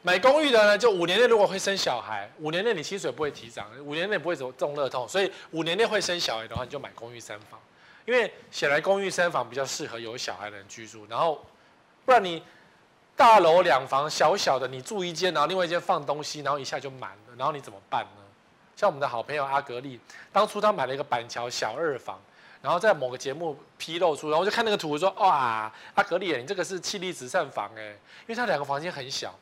[0.08, 7.60] 买公寓的呢，就五年内如果会生小孩，五年内你薪水不会提涨，五年内不会走中乐透，所以五年内会生小孩的话，你就买公寓三房，
[8.06, 11.46] 因为显然公寓三房比较适合有小孩的人居住，然后
[12.06, 12.42] 不然你
[13.18, 18.22] 大楼两房小小的，你住一间，然后另外一间放东西，然后一下就满了，然后你怎么办呢？
[18.78, 20.00] 像我们的好朋友阿格力，
[20.32, 22.18] 当初他买了一个板桥小二房。
[22.62, 29.34] 然后在某个节目披露出，然后我就看那个图说，哇，阿格力，你这个是妻离子散房哎，因为他两个房间很小，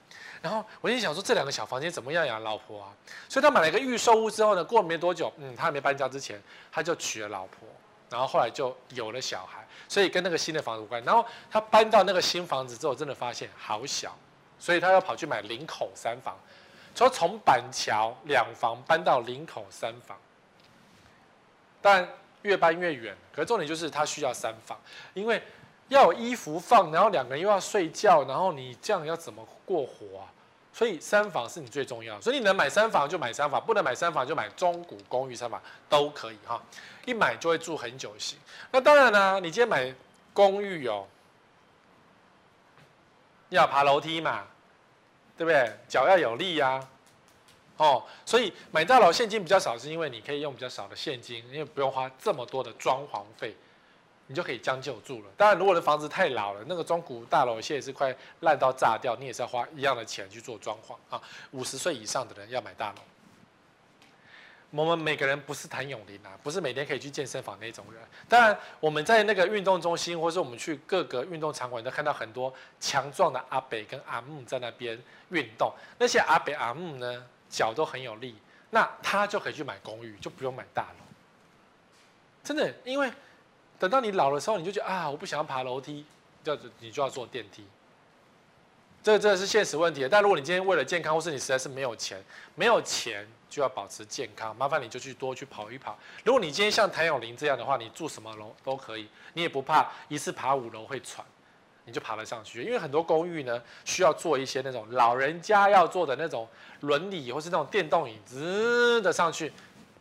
[0.41, 2.89] 然后我就想说这两个小房间怎么样养老婆啊？
[3.29, 7.67] 所以他买了一个预售屋之后呢，过了没多久，嗯，他还没搬家之前，他就娶了老婆，
[8.09, 11.01] 然后后来就有了小孩，所以跟那个新的房子无关。
[11.05, 14.13] 然后他搬到那个新房子之后，真的发现好小，
[14.59, 16.37] 所以他要跑去买林口三房，
[16.93, 20.17] 说从板桥两房搬到林口三房，
[21.81, 22.07] 但。
[22.45, 24.79] 越搬越远，可是重点就是他需要三房，
[25.13, 25.41] 因为
[25.87, 30.31] 要有衣服放，然后两个人又要睡觉，然后你这样要怎么过活啊？
[30.71, 36.61] 所以三房是你最重要，所以你能买三房就买三房，不能买三房就买中古公寓三房都可以哈，
[37.05, 38.37] 一买就会住很久型。
[38.71, 39.93] 那当然呢，你今天买
[40.33, 41.07] 公寓哦，
[43.49, 44.43] 要爬楼梯嘛，
[45.37, 45.71] 对不对？
[45.87, 46.85] 脚要有力呀、
[47.77, 53.53] 哦，所以买大楼现金比较少，是因为你可以用比较少的现金，因为不用花这么多的装潢费，
[54.27, 55.25] 你就可以将就住了。
[55.35, 61.21] 当然，如果的房子太老了，那个中古大楼现在也是快烂到炸掉，你也是要花一样的钱去做装潢啊。
[61.51, 62.95] 五十岁以上的人要买大楼。
[64.71, 68.01] 我们每个人不是谭咏麟啊，不是每天可以去健身房那种人。
[68.27, 74.97] 当然，我们在那个运动中心，或是我们去各个运动场馆，都看到很多强壮的阿伯跟阿木在那边
[75.29, 75.73] 运动。
[75.97, 77.25] 那些阿伯阿木呢？
[77.55, 78.35] 脚都很有力，
[78.69, 81.05] 那他就可以去买公寓，就不用买大楼。
[82.43, 83.09] 真的，因为
[83.79, 86.05] 等到你老的时候，你就觉得啊，我不想要爬楼梯，
[86.43, 87.65] 就你就要坐电梯。
[89.01, 90.07] 这个真的是现实问题。
[90.09, 92.21] 但如果你今天为了健康，或是你实在是没有钱，
[92.55, 95.97] 没有钱就要保持健康，麻烦你就去多去跑一跑。
[96.23, 101.25] 如果你今天像谭咏麟这样的话，你住什么楼都可以，你也不怕一次爬五楼会喘。
[101.85, 106.47] 你就爬了上去，因为很多公寓呢，需要做一些那种老人家要做的那种
[106.81, 109.53] 轮椅，或是那种电动椅子的上去，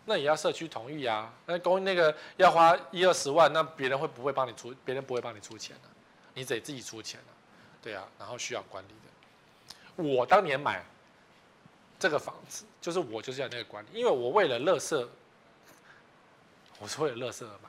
[0.06, 1.30] 那也要社区同意啊。
[1.46, 4.74] 那公寓那个要花一二十万，那别人会不会帮你出？
[4.84, 5.88] 别人不会帮你出钱的，
[6.32, 7.30] 你得自己出钱啊。
[7.82, 10.02] 对啊，然后需要管理的。
[10.02, 10.82] 我当年买
[11.98, 15.06] 这个房子，就是我就是要那个管理，因为我为了乐色，
[16.78, 17.68] 我是为了乐色而买。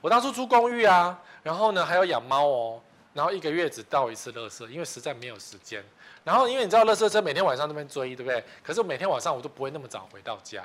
[0.00, 2.80] 我当初租公寓啊，然后呢还要养猫哦，
[3.18, 5.84] 然后一个月只倒一次垃圾，因为实在没有时间。
[6.22, 8.44] 然后因为你知道垃圾车每天晚上那边追，对不对？
[8.62, 10.64] 可是我每天晚上我都不会那么早回到家。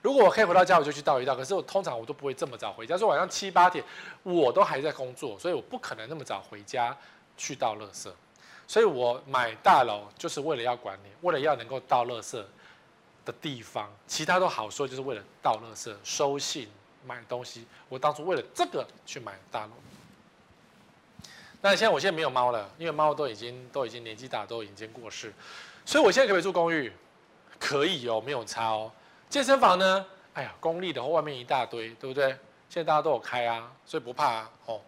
[0.00, 1.34] 如果我可以回到家，我就去倒一倒。
[1.34, 3.84] 可是我通常我都不会这么早回家，说晚上七八点
[4.22, 6.96] 我都还在工作，所以我不可能那么早回家
[7.36, 8.08] 去倒垃圾。
[8.68, 12.40] 所以我买大楼就是为了要管理，为了要能够倒垃圾
[13.24, 16.68] 的地方，其他都好说，就是为了倒垃圾、收信。
[17.04, 19.72] 买东西，我当初为了这个去买大楼。
[21.64, 25.32] 那现在我现在没有猫了，因为猫都已经都已经年纪大，都已经过世，
[25.86, 26.92] 所以我现在可不可以住公寓？
[27.58, 28.90] 可以哦，没有差哦。
[29.30, 30.04] 健身房呢？
[30.34, 32.30] 哎呀，公立的话外面一大堆，对不对？
[32.68, 34.50] 现在大家都有开啊，所以不怕啊。
[34.66, 34.80] 哦，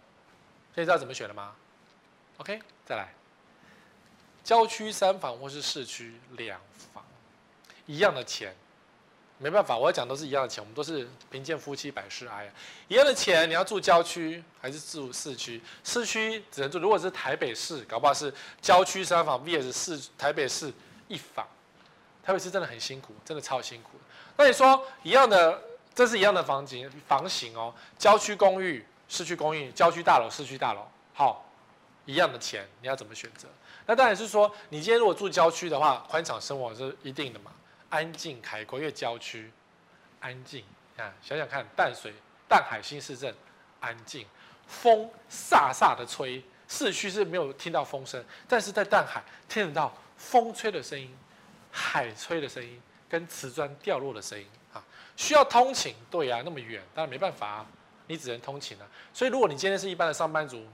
[0.75, 1.55] 现在知道怎么选了吗
[2.39, 3.15] ？OK，再来。
[4.43, 6.61] 郊区三房或是市区两
[6.93, 7.05] 房，
[7.87, 8.55] 一样的钱。
[9.39, 12.53] 没办法，我要讲都是一样的钱，我们都是贫贱夫妻百事哀啊。
[12.89, 15.61] 一样的钱，你要住郊区还是住市区？
[15.83, 20.73] 市区只能住，如果是台北市，搞不好是郊区三房 vs 市台北市
[21.09, 21.47] 一房。
[22.23, 23.91] 台北市真的很辛苦，真的超辛苦。
[24.37, 25.61] 那你说一样的，
[25.95, 31.45] 这是一样的房型房型哦，郊区公寓、市区公寓、郊区大楼、市区大楼，好，
[32.07, 33.47] 一样的钱，你要怎么选择？
[33.85, 37.51] 那当然是说，你今天如果住郊区的话，宽敞生活是一定的嘛。
[37.95, 39.49] 安静开阔，因为郊区
[40.19, 40.65] 安静
[40.97, 42.13] 啊，想想看，淡水、
[42.49, 43.33] 淡海新市镇
[43.79, 44.27] 安静，
[44.67, 51.09] 风飒飒的吹，市区是没有听到风声，但是在淡海听得到风吹的声音，
[51.71, 54.83] 海吹的声音，跟瓷砖掉落的声音啊。
[55.17, 57.67] 需要通勤，对呀、啊，那么远，当然没办法啊，
[58.09, 58.89] 你只能通勤了。
[59.13, 60.67] 所以如果你今天是一般的上班族，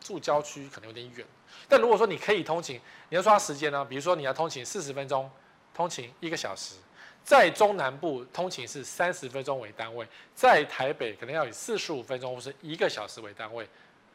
[0.00, 1.26] 住郊区可能有点远，
[1.66, 5.30] 但如果说你可以通勤，你要抓时间呢，比如说你要通勤四十分钟。
[5.74, 6.76] 通勤一个小时，
[7.24, 13.66] 在中南部通勤是三十分钟为单位，在台北可能要以四十五分钟或是一个小时为单位，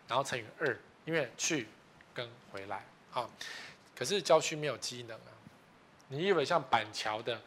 [0.07, 1.67] 然后乘以二，因为去
[2.13, 3.29] 跟回来啊。
[3.93, 5.31] 可是郊区没有机能啊，
[6.07, 7.41] 你以为像板桥的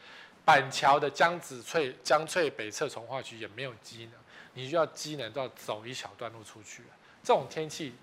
[0.45, 4.13] 板桥的江子翠江翠北侧重划区也没有机能，
[4.53, 6.93] 你就要机能都要走一小段路出去啊。
[7.25, 7.95] 这种天气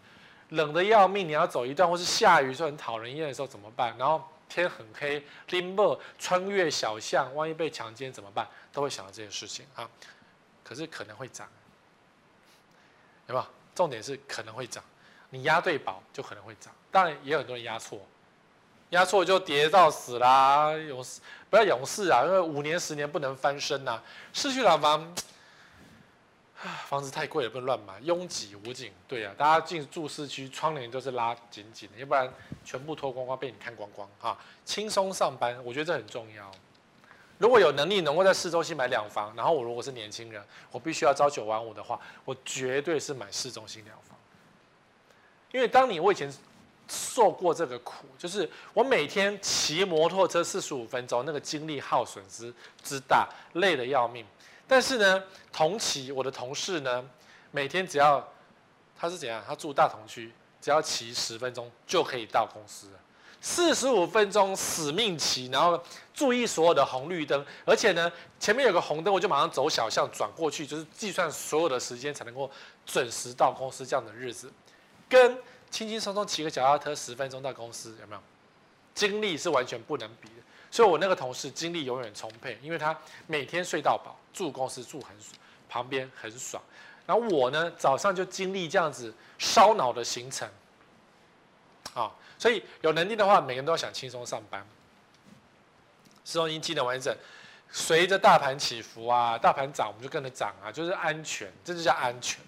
[0.49, 3.95] 冷得要命，你要走一段或是下雨说很讨人厌的时候怎么办？
[3.95, 4.27] 然后。
[4.49, 8.47] 天很黑，林默穿越小巷，万一被强奸怎么办？
[8.73, 9.89] 都会想到这件事情啊。
[10.63, 11.47] 可是可能会涨，
[13.27, 13.47] 有没有？
[13.73, 14.83] 重点是可能会涨，
[15.29, 16.73] 你押对宝就可能会涨。
[16.91, 18.05] 当然也有很多人押错，
[18.89, 20.73] 押错就跌到死啦。
[20.73, 24.03] 勇士不要勇士啊，因为五年十年不能翻身呐、啊。
[24.33, 25.15] 市区楼房。
[26.87, 28.91] 房子太贵了，不能乱买，拥挤无景。
[29.07, 32.31] 对呀、啊，大家进住市区，窗帘都是拉紧紧的，要不然
[32.65, 34.37] 全部脱光光被你看光光哈。
[34.65, 36.51] 轻松上班，我觉得这很重要。
[37.37, 44.17] 如果有能力能够在市中心买两房，然后我如果是年轻人，我必须要朝九晚五的话，我绝对是买市中心两房。
[45.51, 46.29] 因为当你我以前
[46.89, 54.25] 受过这个苦，就是我每天骑摩托车四十五分钟，那个精力耗损之之大，累得要命。
[54.69, 57.03] 但是呢，同期我的同事呢，
[57.49, 58.25] 每天只要
[58.95, 62.99] 他是怎样，他住大同区，只要骑十分钟就可以到公司了，
[63.41, 72.49] 四十五分钟死命骑，然后注意所有的红绿灯，而且呢，前面有个红灯，我就马上走小巷转过去，就是计算所有的时间才能够
[72.85, 74.53] 准时到公司这样的日子，
[75.09, 75.35] 跟
[75.71, 78.21] 轻轻松松骑个脚踏车十分钟到公司有没有？
[78.93, 80.35] 精力是完全不能比的。
[80.71, 82.95] 所以我那个同事精力永远充沛，因为他
[83.27, 85.15] 每天睡到饱，住公司住很，
[85.67, 86.61] 旁边很爽。
[87.05, 90.47] 然后我呢，早上就经历这样子烧脑的行程，
[91.95, 94.63] 啊，所以有能力的话，每个人都要想轻松上班。
[96.23, 97.15] 市中心机能完整，
[97.71, 102.39] 随着大盘起伏啊，大盘涨我们就跟着涨啊，就是安全，这就叫安全。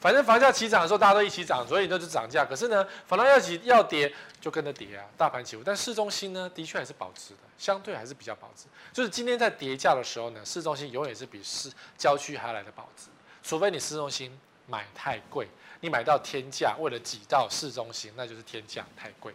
[0.00, 2.44] 反正房价起涨的时候，大家都一起涨，所以都是涨价。
[2.44, 5.04] 可是呢，房价要起要跌，就跟着跌啊。
[5.16, 8.66] 大盘起伏，但市中心呢，的确还是保值的，相对还是比较保值。
[8.92, 13.08] 就是今天在跌价的时候呢，市中心永远是比市郊区还来的保值。
[13.42, 14.30] 除非你市中心
[14.66, 15.48] 买太贵，
[15.80, 19.34] 你买到天价，为了挤到市中心，那就是天价太贵。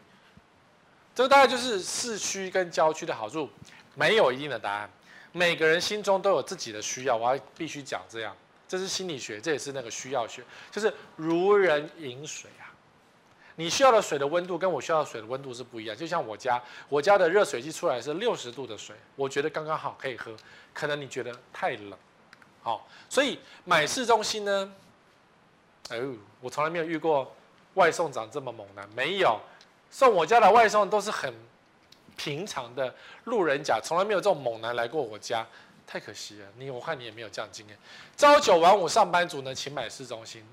[1.13, 3.49] 这个大概就是市区跟郊区的好处，
[3.95, 4.89] 没有一定的答案。
[5.33, 8.33] 每个人心中都有自己的需要，我还必须讲这样。
[8.73, 12.73] 这是心理学，这也是那个需要学，就是如人饮水啊。
[13.55, 15.95] 你需要的水的温度跟我需要的水的温度是不一样。
[15.95, 16.59] 就像我家，
[16.89, 20.35] 我家的热水器出来是六十度的水，我觉得刚刚好可以喝。
[20.73, 21.93] 可能你觉得太冷，
[22.63, 24.73] 好，所以买市中心呢，
[25.89, 27.31] 哎呦，我从来没有遇过
[27.75, 29.39] 外送长这么猛男，没有，
[29.91, 31.31] 送我家的外送都是很
[32.17, 32.91] 平常的
[33.25, 35.45] 路人甲，从来没有这种猛男来过我家，
[35.85, 36.47] 太可惜了。
[36.57, 37.77] 你我看你也没有这样经验。
[38.17, 40.43] 朝九晚五上班族呢，请买市中心，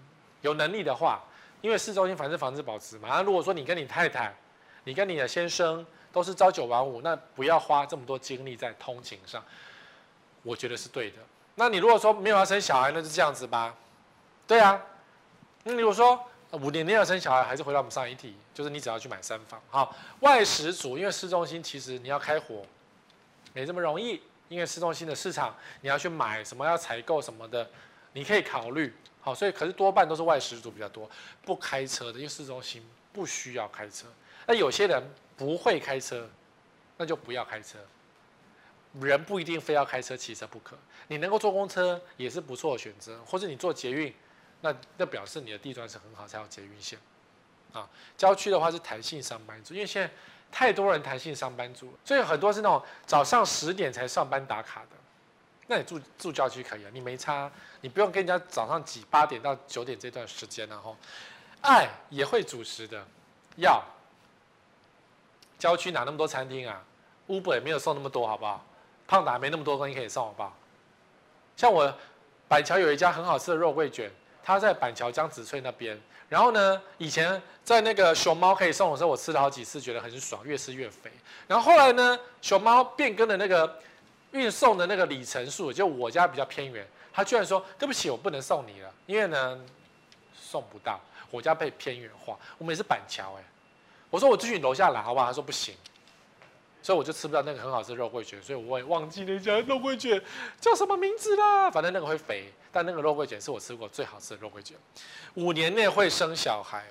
[0.43, 1.23] 有能力的话。
[1.63, 4.35] 因为市中心反正房子保值嘛，那如果说你跟你太太，
[4.85, 9.45] 你跟你的先生都是朝九晚五，那不要花这么多精力在通勤上，
[10.43, 11.19] 我觉得是对的。
[11.57, 13.77] 那你如果说没有要生小孩，那就这样子吧。
[14.47, 14.83] 对啊，
[15.65, 16.19] 那如果说
[16.53, 19.61] 五年内要生小孩，还是回到我们上一题，就是你只要去买三房。
[19.69, 22.63] 好，外食组，因为市中心其实你要开火
[23.53, 27.71] 没这么容易，因为市中心的市场你要去买什么要采购什么的，
[28.13, 28.93] 你可以考虑。
[29.23, 31.09] 好，所以可是多半都是外食族比较多，
[31.43, 34.07] 不开车的，因为市中心不需要开车。
[34.47, 35.03] 那有些人
[35.37, 36.29] 不会开车，
[36.97, 37.79] 那就不要开车。
[39.01, 44.13] 人不一定非要开车、骑车不可，你能够坐公车也是不错的选择，或者你坐捷运，
[44.63, 46.99] 那那表示你的地段是很好，才有捷运线。
[47.73, 50.13] 啊，郊区的话是弹性上班族，因为现在
[50.53, 54.89] 太多人弹性上班族，所以很多是那种早上十点才上班打卡的。
[55.67, 57.49] 那你住住郊区可以啊，你没差，
[57.81, 60.97] 你不用跟人家早上挤八点到九点这段时间，然后，
[61.61, 63.05] 爱也会主食的，
[63.57, 63.81] 要，
[65.59, 66.83] 郊区哪那么多餐厅啊
[67.29, 68.65] ？Uber 也没有送那么多，好不好？
[69.07, 70.53] 胖达没那么多东西可以送，好不好？
[71.57, 71.95] 像我
[72.49, 74.11] 板桥有一家很好吃的肉桂卷，
[74.43, 75.97] 它在板桥江子翠那边。
[76.31, 81.11] 然后呢，以前在那个熊猫可以送的时候，我吃了好几次，觉得很爽，越吃越肥。
[81.47, 83.79] 然后后来呢，熊猫变更了那个。
[84.33, 89.61] 运送的那个里程数，就我家比较偏远，他居然说对不起，我不能送你了，因为呢
[90.41, 91.01] 送不到，
[91.33, 92.39] 我家被偏远化。
[92.57, 93.43] 我们也是板桥哎，
[94.09, 95.27] 我说我继续楼下来好不好？
[95.27, 95.75] 他说不行，
[96.83, 100.23] 所以我就吃不到那个很好吃的肉桂卷，所以我也忘记那家肉桂卷
[100.61, 101.71] 叫什么名字啦。
[101.71, 104.77] 反正那个会肥，但那个肉桂卷是我吃过最好吃的肉桂卷。
[105.35, 106.85] 五年内会生小孩，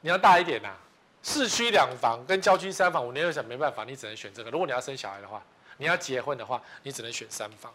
[0.00, 0.74] 你要大一点呐、
[1.22, 4.50] 市区两房跟郊区三房，五年又想没办法，你只能选这个。
[4.50, 5.42] 如果你要生小孩的话，
[5.76, 7.72] 你要结婚的话，你只能选三房。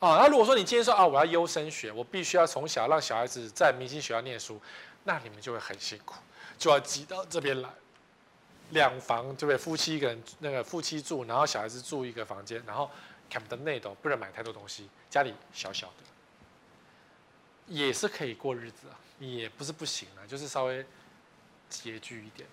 [0.00, 4.60] 啊，那如果说你今天说啊，我要优生学，我必须要从小让小孩子在明星学校念书，
[5.04, 6.16] 那你们就会很辛苦，
[6.58, 7.70] 就要挤到这边来。
[8.70, 9.56] 两房对不对？
[9.56, 12.90] 夫妻一个人，那个夫妻住，然后小孩子住一个房间，然后
[13.28, 16.02] 看不到内斗，不能买太多东西，家里小小的，
[17.66, 20.84] 也是可以过日子啊，也不是不行啊，就是稍微。
[21.68, 22.48] 拮据一点，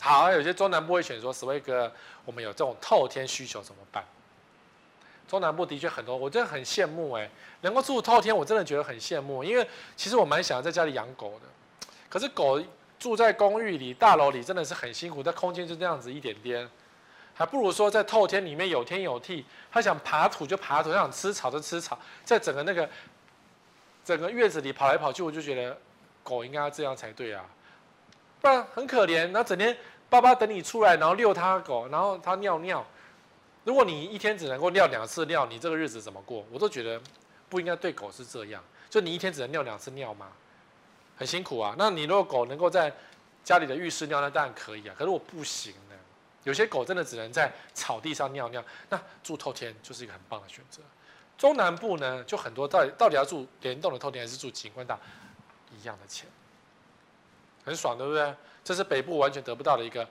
[0.00, 1.92] 好，有些中南部会选说，Sway 哥，
[2.24, 4.04] 我们有这种透天需求怎么办？
[5.28, 7.30] 中南部的确很多，我真的很羡慕哎，
[7.60, 9.64] 能够住透天，我真的觉得很羡慕，因为
[9.96, 12.60] 其实我蛮想要在家里养狗的，可是狗
[13.04, 16.66] 住在公寓里、大楼里真的是很辛苦，在空间就这样子一点点，
[17.34, 22.88] 还不如说在透天里面有天有地，它想爬土就爬土，他想吃草就吃草，在整个那个
[24.02, 25.78] 整个院子里跑来跑去，我就觉得
[26.22, 27.44] 狗应该要这样才对啊。
[28.40, 29.76] 不然很可怜，然后整天
[30.08, 32.82] 爸爸等你出来，然后遛他狗，然后他尿尿。
[33.64, 36.42] 如果你一天只能够尿两次尿，你这个日子怎么过？
[36.50, 36.98] 我都觉得
[37.50, 38.64] 不应该对狗是这样。
[38.88, 40.28] 就你一天只能尿两次尿吗？
[41.16, 41.74] 很辛苦啊。
[41.78, 42.92] 那你如果狗能够在
[43.42, 44.94] 家里的浴室尿，那当然可以啊。
[44.98, 45.94] 可是我不行呢。
[46.44, 50.82] 有些狗真的只能在草地上尿尿，那住透天就是一个很棒的选择。
[51.38, 54.98] 中南部呢，就很多到底到底要住联动的透天，还是住景观大，
[55.76, 56.28] 一样的钱。
[57.64, 58.34] 很爽，对不对？
[58.62, 60.06] 这是北部完全得不到的一个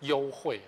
[0.00, 0.60] 优惠，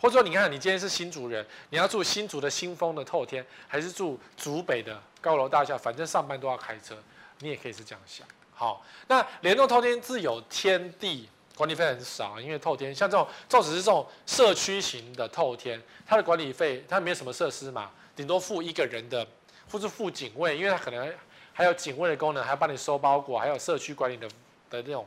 [0.00, 5.78] 或者说，你看，你今天是新竹人，你要住新竹的新丰的透天，还是住竹北的高楼大厦？
[5.78, 6.96] 反正上班都要开车，
[7.38, 8.26] 你也可以是这样想。
[8.54, 19.26] 好，那联动透天自有天地，管理费很少，因为透天像这种，这只是这种社区型的透天，它的管理费它没有什么设施嘛，顶多付一个人的，
[19.70, 21.12] 或是付警卫，因为它可能
[21.52, 24.28] 还有警卫的功能，还要帮你收包裹，还有社区管理的。
[24.72, 25.06] 的这种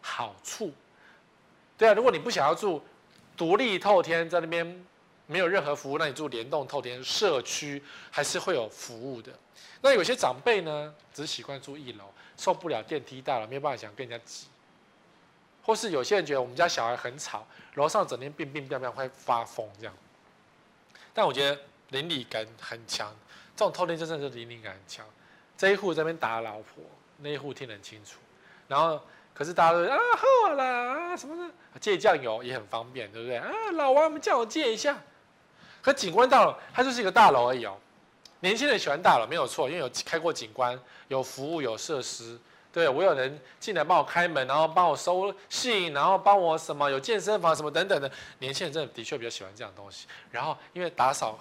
[0.00, 0.72] 好处，
[1.76, 2.82] 对啊，如果你不想要住
[3.36, 4.84] 独立透天，在那边
[5.26, 9.30] 没有任何服务，那你住联动透天社区还是会有服务的。
[9.82, 12.06] 那有些长辈呢，只习惯住一楼，
[12.42, 14.48] 受不了电梯大了，没有办法想跟人家挤，
[15.62, 19.94] 或是有些人觉得我们家小孩很吵，楼上整天乒乒乓乓会发疯这样。
[21.14, 21.56] 但我觉得
[21.90, 23.14] 邻里感很强，
[23.54, 25.06] 这种透天真的是邻里感很强。
[25.56, 26.82] 这一户这边打老婆，
[27.18, 28.18] 那一户听得很清楚。
[28.66, 29.00] 然后，
[29.32, 33.48] 可是大家都啊好啦啊什么的，借酱油也很方便，对不对啊？
[33.74, 34.98] 老王，我们叫我借一下。
[35.80, 37.78] 可景观大楼它就是一个大楼而已哦。
[38.42, 42.36] 年轻人喜欢大楼没有错，因为有开过景观，有服务，有设施，
[42.72, 48.10] 对，我有人进来帮我开门，然后帮我收信，然后帮我什么有健身房什么等等的。
[48.40, 50.08] 年轻人真的的确比较喜欢这样东西。
[50.32, 51.38] 然后因为打扫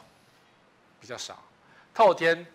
[0.99, 1.43] 比较少，
[1.91, 2.45] 透天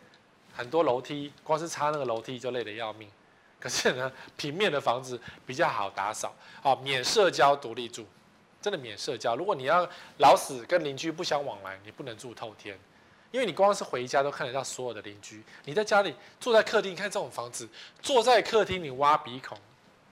[0.54, 3.10] 很多楼梯，光是擦那个楼梯就累得要命。
[3.58, 6.32] 可是呢，平面的房子比较好打扫，
[6.62, 8.06] 哦，免社交，独立住，
[8.62, 9.34] 真的免社交。
[9.34, 9.88] 如果你要
[10.18, 12.78] 老死跟邻居不相往来，你不能住透天。
[13.36, 17.68] 因为你光是回家都看得到所有的邻居，你在家里坐在客厅看这种房子，
[18.00, 19.58] 坐在客厅你挖鼻孔，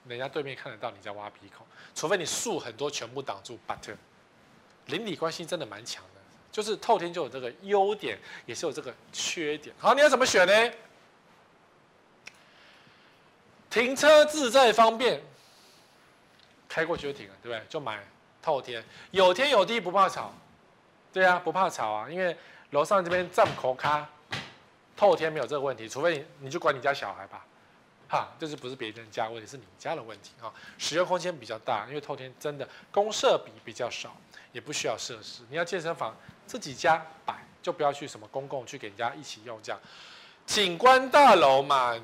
[0.06, 3.58] 人家对面看得到你在挖鼻孔，除非你树很多全部挡住。
[3.66, 3.96] But
[4.88, 6.20] 邻里关系真的蛮强的，
[6.52, 9.74] 就是透天就有这个优点，也是有这个缺点。
[9.78, 10.74] 好，你要怎么选呢？
[13.70, 15.22] 停车自在方便，
[16.68, 17.66] 开过去就停了，对不对？
[17.70, 18.06] 就买
[18.42, 20.34] 透天，有天有地不怕吵，
[21.10, 22.36] 对啊，不怕吵啊，因为。
[22.74, 24.04] 楼上这边站口卡，
[24.96, 27.46] 透天没有这个问题，除非你你就管你家小孩吧，
[28.08, 30.52] 哈，这是不是别人家问题，是你家的问题啊。
[30.76, 34.16] 使用空间比较大，因为透天真的公设比比较少，
[34.50, 35.42] 也不需要设施。
[35.48, 36.16] 你要健身房
[36.48, 39.80] 自己家摆，就不要去什么公共去给人家一起用这样。
[40.44, 41.96] 景观大楼嘛，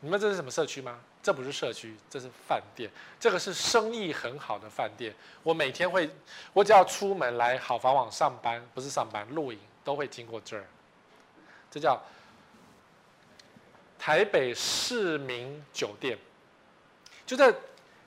[0.00, 1.00] 你们这是什么社区吗？
[1.24, 2.90] 这不是社区，这是饭店。
[3.18, 5.14] 这个是生意很好的饭店。
[5.42, 6.10] 我每天会，
[6.52, 10.66] 我只要出门来好房网上班，不是上班，露营都会经过这儿。
[11.70, 11.98] 这叫
[13.98, 16.18] 台北市民酒店，
[17.24, 17.50] 就在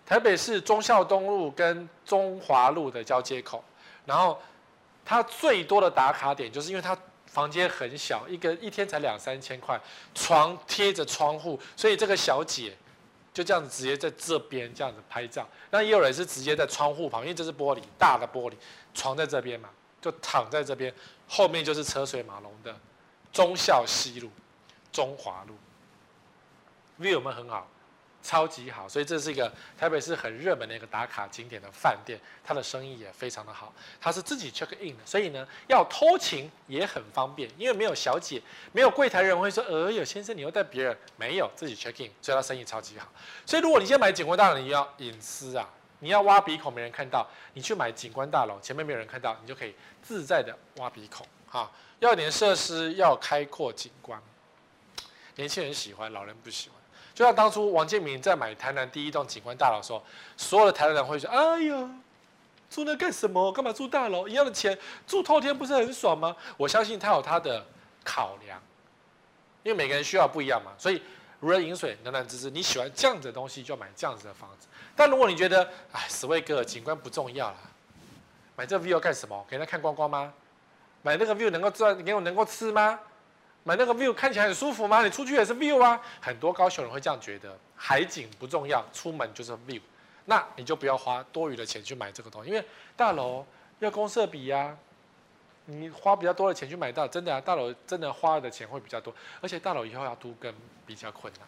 [0.06, 3.64] 台北市忠孝东路跟中华路的交接口。
[4.06, 4.40] 然后
[5.04, 6.96] 它最多的打卡点，就是因为它
[7.26, 9.82] 房间很小，一个一天才两三千块，
[10.14, 12.78] 床贴着窗户，所以这个小姐。
[13.38, 18.56] 就这样子直接在这边这样子拍照，那也有人是直接在窗户旁，因为这是玻璃，大的玻璃，
[18.96, 19.70] 床在这边嘛，
[20.02, 20.92] 就躺在这边，
[21.28, 22.76] 后面就是车水马龙的
[23.32, 24.32] 忠孝西路、
[24.92, 25.54] 中华路
[27.00, 27.70] ，view 有没有很好？
[28.28, 29.50] 超级好，所以这是一个
[29.80, 33.74] 台北市很热门的一个打卡景点的饭店，它的生意也非常的好。
[34.02, 38.42] 它是自己 check in 的，所以呢，要偷情也很方便，因为没有小姐，
[38.74, 43.08] 没有柜台人会说，呃，有先生你又带别人，没有自己 check in，所以它生意超级好。
[43.46, 45.70] 所以如果你现在买景观大楼，你要隐私啊，
[46.00, 51.72] 你要挖鼻孔没人看到，你去买景观大楼，前面没有人看到，你就可以自在的挖鼻孔啊。
[52.00, 54.22] 要点设施，要开阔景观，
[55.36, 56.77] 年轻人喜欢，老人不喜欢。
[57.18, 60.04] 就像当初王建民在买台南第一栋景观大楼的时候，
[60.38, 61.90] 所有的台南人会说：“哎呀，
[62.70, 63.52] 住那干什么？
[63.52, 64.28] 干嘛住大楼？
[64.28, 67.66] 一样的钱住透天不是很爽吗？”我相信他有他的
[68.04, 68.62] 考量，
[69.64, 70.72] 因为每个人需要不一样嘛。
[70.78, 71.02] 所以
[71.40, 72.52] 如人饮水，冷暖自知。
[72.52, 74.68] 你喜欢这样子的东西，就买这样子的房子。
[74.96, 77.58] 但如果你觉得，哎，史威格景观不重要了，
[78.56, 79.44] 买这 view 干什么？
[79.50, 80.32] 给人家看光光吗？
[81.02, 83.00] 买那个 view 能够赚，给我能够吃吗？
[83.68, 85.04] 买那个 view 看起来很舒服吗？
[85.04, 86.02] 你出去也是 view 啊。
[86.22, 89.82] 很多高雄人会这样觉得，海景不重要，出门就是 view。
[90.24, 92.66] 那你就不要花多余的钱去买这个东西，因为
[92.96, 93.46] 大楼
[93.80, 94.74] 要公设比呀、
[95.66, 100.54] 你花比较多的钱去买到，真的啊，大楼真的花的钱会比较多，而且大楼以后要都更
[100.86, 101.46] 比较困难。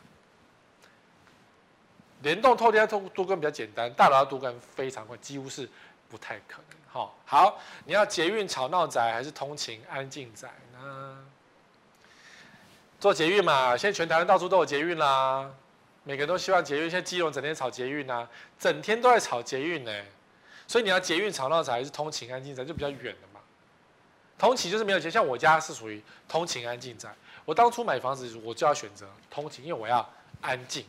[2.22, 5.70] 联动透天都都更比较简单，大楼要都更非常困，几乎是
[6.10, 6.78] 不太可能。
[6.86, 11.26] 好，好，你要捷运吵闹宅还是通勤安静宅呢？
[13.00, 15.50] 做捷运嘛，现在全台湾到处都有捷运啦，
[16.04, 16.82] 每个人都希望捷运。
[16.82, 18.28] 现在基隆整天炒捷运啊，
[18.60, 20.04] 整天都在炒捷运呢，
[20.68, 23.40] 所以你要捷运吵闹宅还是通勤安静宅，就比较远的嘛。
[24.38, 27.14] 通勤就是没有钱，像我家是属于通勤安静宅。
[27.46, 30.08] 我当初买房子我就要选择通勤，因为我要
[30.42, 30.86] 安静，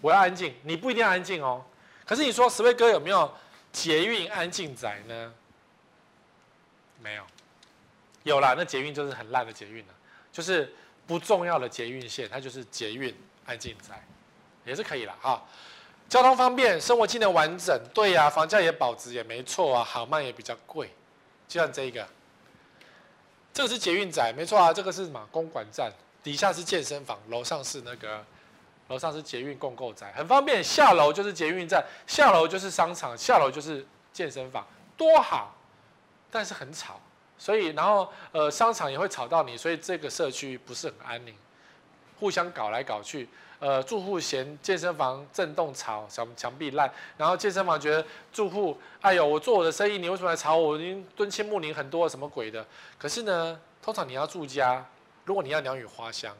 [0.00, 0.54] 我要安静。
[0.62, 1.64] 你不一定要安静哦，
[2.04, 3.32] 可是你说十位哥有没有
[3.72, 5.34] 捷运安静宅呢？
[7.02, 7.24] 没有。
[8.22, 9.94] 有啦，那捷运就是很烂的捷运了，
[10.36, 10.70] 就是
[11.06, 13.16] 不重要的捷运线，它就是捷运
[13.46, 14.06] 安静宅，
[14.66, 15.42] 也是可以了哈。
[16.10, 20.90] 交通方便，生活机能完整，对呀、房价也保值也没错啊，好卖也比较贵，
[21.48, 22.06] 就像这一个，
[23.50, 25.26] 这个是捷运宅，没错啊，这个是什么？
[25.32, 25.90] 公馆站，
[26.22, 28.22] 底下是健身房，楼上是那个，
[28.88, 34.66] 楼上是捷运共构宅，很方便，下楼就是捷运站，下楼就是商场，下楼就是健身房，
[34.98, 35.56] 多好，
[36.30, 37.00] 但是很吵。
[37.38, 41.34] 所以，然后，呃，商场也会吵到你，所以这个社区不是很安宁，
[42.18, 43.28] 互相搞来搞去。
[43.58, 50.72] 呃，住户嫌健身房震动吵，墙墙壁烂，然后健身房觉得住户，哎呦，我做我的生意，你为什么来吵我？
[50.72, 52.66] 我已经敦亲睦邻很多，什么鬼的？
[52.98, 54.84] 可是呢，通常你要住家，
[55.24, 56.36] 如果你要鸟语花香，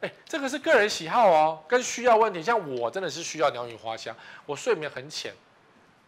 [0.00, 2.42] 哎，这个是个人喜好哦，跟需要问题。
[2.42, 4.12] 像我真的是需要鸟语花香，
[4.46, 5.32] 我睡眠很浅，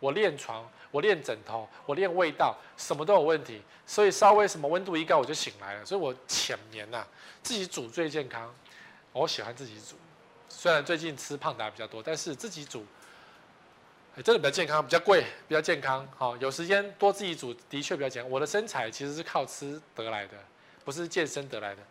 [0.01, 0.69] 我练床。
[0.91, 7.09] 我练枕头，我练味道，什么都有问题，所以稍微什么温度一高我就醒来了，所以我浅眠呐、啊，
[7.43, 8.51] 自己煮最健康。
[9.13, 9.97] 我喜欢自己煮，
[10.49, 12.87] 虽然最近吃胖达比较多，但是自己煮，
[14.25, 16.09] 真的比较健康，比较贵，比较健康。
[16.17, 18.31] 好，有时间多自己煮，的确比较健康。
[18.33, 20.39] 我的身材其实是靠吃得来的，
[20.87, 21.83] 不是健身得来的。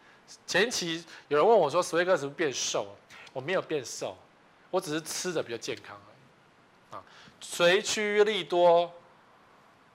[0.47, 2.95] 前期有人问我说：“Sway 哥是不是变瘦？”
[3.32, 4.18] 我没有变瘦，
[4.72, 6.95] 我只是吃的比较健康而已。
[6.95, 7.03] 啊，
[7.39, 8.91] 随区域利多，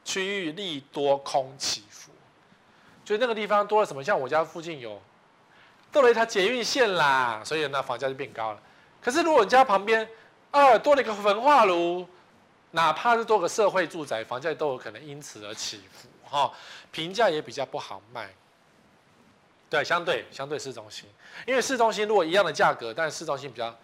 [0.04, 2.10] 区域利多空起伏，
[3.04, 4.02] 就那个地方多了什么？
[4.02, 5.00] 像我家附近有。
[5.90, 8.62] 多了一条捷运线啦，所以呢，房价就变高了。
[9.02, 10.08] 可是如果你家旁边，
[10.50, 12.08] 啊，多了一个焚化炉，
[12.70, 16.50] 哪怕是多个社会住宅，房价都有可能因此而起伏，哈，
[16.90, 18.30] 评价也比较不好卖。
[19.68, 21.06] 对，相对相对市中心，
[21.46, 23.78] 因为市中心如果一样的价格，但是市中心比较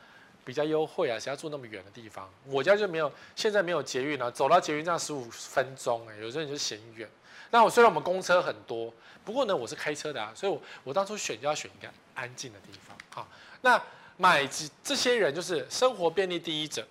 [0.49, 2.27] 比较优惠啊，谁要住那么远的地方？
[2.47, 7.07] 我家就没有，现在没有捷运啊，走到捷运站十五分钟，哎，有时候你就嫌远。
[7.51, 8.91] 那我虽然我们公车很多，
[9.27, 12.97] 不过呢，我是开车的啊，所以我我当初选就要选一个安静的地方。
[13.11, 13.29] 好，
[13.61, 13.79] 那
[14.17, 16.83] 买这这些人就是生活便利第一者，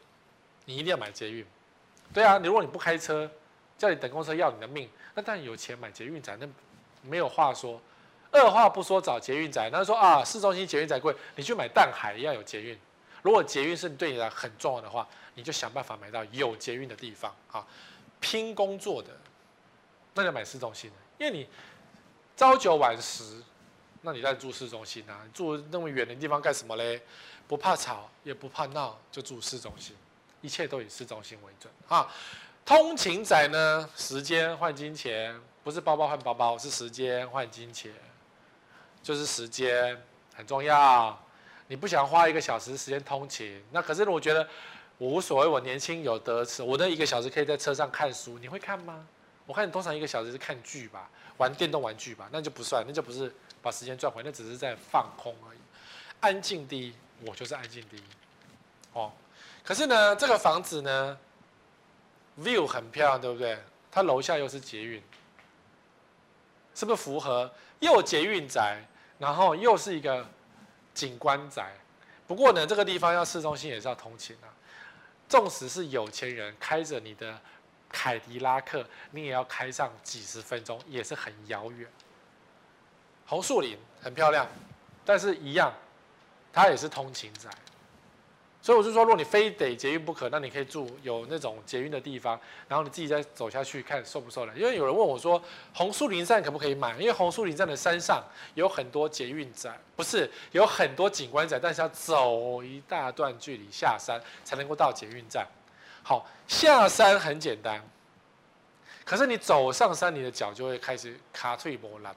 [0.66, 1.43] 你一定要买捷运。
[2.14, 3.28] 对啊，你如果你不开车，
[3.76, 6.47] 叫你等公车要你的命，那当然有钱买捷运宅，那
[7.01, 7.82] 没有话说。
[8.30, 12.78] 二话不说找捷运宅，那说啊，市中心捷运宅贵，你去买淡海一样有捷运。
[13.22, 17.65] 如果捷运是对你来很重要的话，你就想办法买到有捷运的地方啊，
[18.20, 19.09] 拼工作的。
[20.13, 20.89] 那就买市中心，
[21.20, 21.47] 因为你
[22.36, 23.39] 朝九晚十，
[24.01, 25.22] 那你在住市中心啊？
[25.32, 26.99] 住那么远的地方干什么嘞？
[27.47, 29.95] 不怕吵，也不怕闹，就住市中心，
[30.41, 32.11] 一切都以市中心为准啊。
[32.65, 37.93] 通勤仔呢，时间换金钱，不是包包换包包，是时间换金钱，
[39.03, 40.03] 就是时间
[40.34, 41.24] 很重要。
[41.68, 44.47] 你不想花一个小时时间通勤，那可是我觉得
[44.97, 49.05] 我无所谓，我年轻有得吃，我那一个小时可以在车上看书，你会看吗？
[49.45, 55.57] 我看你通常一个小时是看剧吧，玩电动玩具吧，那就不算，那就不是把时间赚回，那只是在放空而已。
[56.20, 56.93] 安静第一，
[57.26, 58.03] 我就是安静第一。
[58.93, 59.11] 哦，
[59.63, 61.18] 可是呢，这个房子呢
[62.39, 63.57] ，view 很漂亮，对不对？
[63.91, 65.01] 它楼下又是捷运，
[66.76, 67.49] 是不是符合
[67.80, 68.82] 又捷运宅，
[69.18, 70.26] 然后又是一个
[70.98, 71.72] 景观宅？
[72.28, 74.50] 不过呢，这个地方要市中心也是要通勤啊。
[75.30, 77.39] 纵使是有钱人开着你的。
[77.89, 81.89] 凯迪拉克，你也要开上几十分钟，也是很遥远。
[83.26, 84.45] 红树林很漂亮，
[85.06, 85.74] 但是一样，
[86.52, 87.50] 它也是通勤宅。
[88.68, 92.38] 所以我就说，如果你非得捷运不可，那你可以住有那种捷运的地方，
[92.68, 94.53] 然后你自己再走下去看受不受了。
[94.57, 95.41] 因为有人问我说，
[95.74, 96.91] 红树林站可不可以买？
[96.97, 98.22] 因为红树林站的山上
[98.55, 105.47] 有很多捷运站，不是有很多景观站，但是要走一大段距离下山才能够到捷运站。
[106.03, 107.82] 好，下山很简单，
[109.05, 112.13] 可是你走上山，你的脚就会开始卡退磨烂，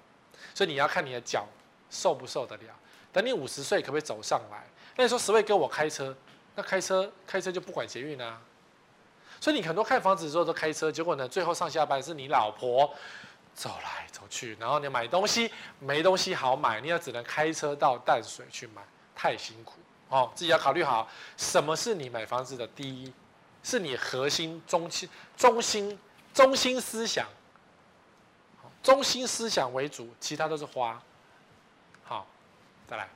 [0.52, 1.46] 所以你要看你的脚
[1.90, 2.64] 受不受得了。
[3.12, 4.66] 等你五十岁，可不可以走上来？
[4.96, 6.14] 那你说十位哥我开车，
[6.60, 8.38] 那开车开车就不管捷运啊。
[9.40, 12.94] 所以你很多看房子的时候都开车，结果呢，最后上下班是你老婆
[13.54, 18.82] 走来走去，然后你买东西没东西好买，你要只能开车到淡水去买，
[19.14, 19.76] 太辛苦
[20.10, 20.30] 哦。
[20.34, 21.08] 自己要考虑好，
[21.38, 23.10] 什么是你买房子的第一。
[23.62, 25.06] 是你核心中心
[25.36, 25.98] 中心
[26.32, 27.26] 中心思想，
[28.82, 30.98] 中心思想为主，其他都是花。
[32.02, 32.26] 好，
[32.88, 33.08] 再来，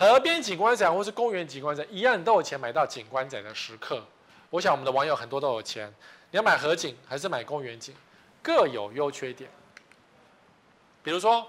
[0.00, 4.02] 河边景观宅或是公园景观宅，一样都有钱买到景观宅的时刻。
[4.48, 5.92] 我想我们的网友很多都有钱，
[6.30, 7.94] 你要买河景还是买公园景，
[8.42, 9.50] 各有优缺点。
[11.02, 11.46] 比如说，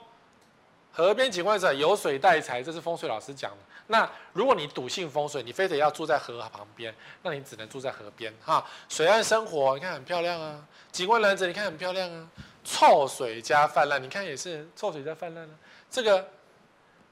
[0.91, 3.57] 河边景观宅有水带财，这是风水老师讲的。
[3.87, 6.93] 那如果你笃信风水，你非得要住在河旁边，
[7.23, 8.65] 那你只能住在河边哈。
[8.89, 10.61] 水岸生活，你看很漂亮啊。
[10.91, 12.27] 景观蓝泽，你看很漂亮啊。
[12.65, 15.55] 臭水加泛滥，你看也是臭水加泛滥啊。
[15.89, 16.27] 这个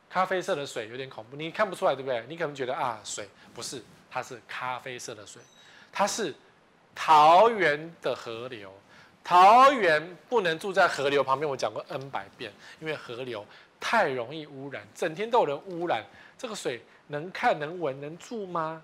[0.10, 2.24] 咖啡色的水有点恐怖，你看不出来对不对？
[2.28, 5.42] 你可能觉得啊，水不是，它是咖啡色的水，
[5.92, 6.34] 它是
[6.96, 8.74] 桃园的河流。
[9.24, 13.46] 桃园不能住在河流旁边，我讲过 N 百遍，因为河流
[13.80, 16.04] 太容易污染，整天都有人污染。
[16.38, 18.82] 这个水能看能闻能住吗？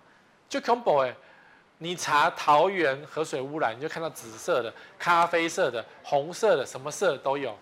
[0.48, 1.16] 就恐怖哎！
[1.80, 7.58] 你查桃园河水污染，你就看到紫色的、咖啡色的、红色的，什么色都有。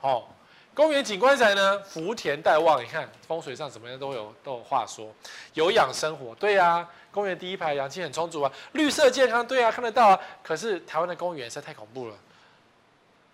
[0.00, 0.26] 哦，
[0.74, 5.12] 公园景观宅呢，福田带望，你看风水上怎么样都有都有话说。
[5.54, 10.20] 有氧生活，对啊，公园第一排氧气很充足啊，绿色健康，对啊，看得到啊。
[10.42, 12.14] 可是台湾的公园实在太恐怖了，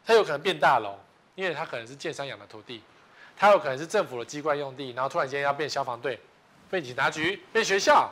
[0.04, 0.98] 它有可能变大楼，
[1.34, 2.82] 因为它可能是建商养的土地。
[3.36, 6.18] 它有可能是政府的机关用地，然后突然间要变消防队、
[6.70, 8.10] 变警察局、变学校，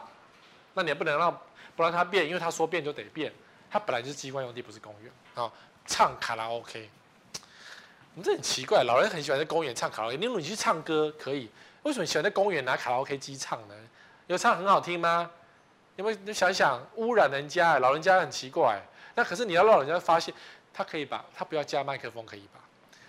[0.74, 1.32] 那你也不能让
[1.74, 3.32] 不让它变，因为他说变就得变。
[3.70, 5.50] 它本来就是机关用地，不是公园啊。
[5.86, 6.88] 唱卡拉 OK，
[8.14, 10.16] 你这很奇怪，老人很喜欢在公园唱卡拉 OK。
[10.16, 11.50] 你如果你去唱歌可以，
[11.82, 13.74] 为什么喜欢在公园拿卡拉 OK 机唱呢？
[14.28, 15.30] 有唱很好听吗？
[15.96, 16.18] 有没有？
[16.24, 18.80] 你想想，污染人家，老人家很奇怪。
[19.16, 20.32] 那可是你要让人家发现，
[20.72, 22.60] 他可以把，他不要加麦克风，可以吧？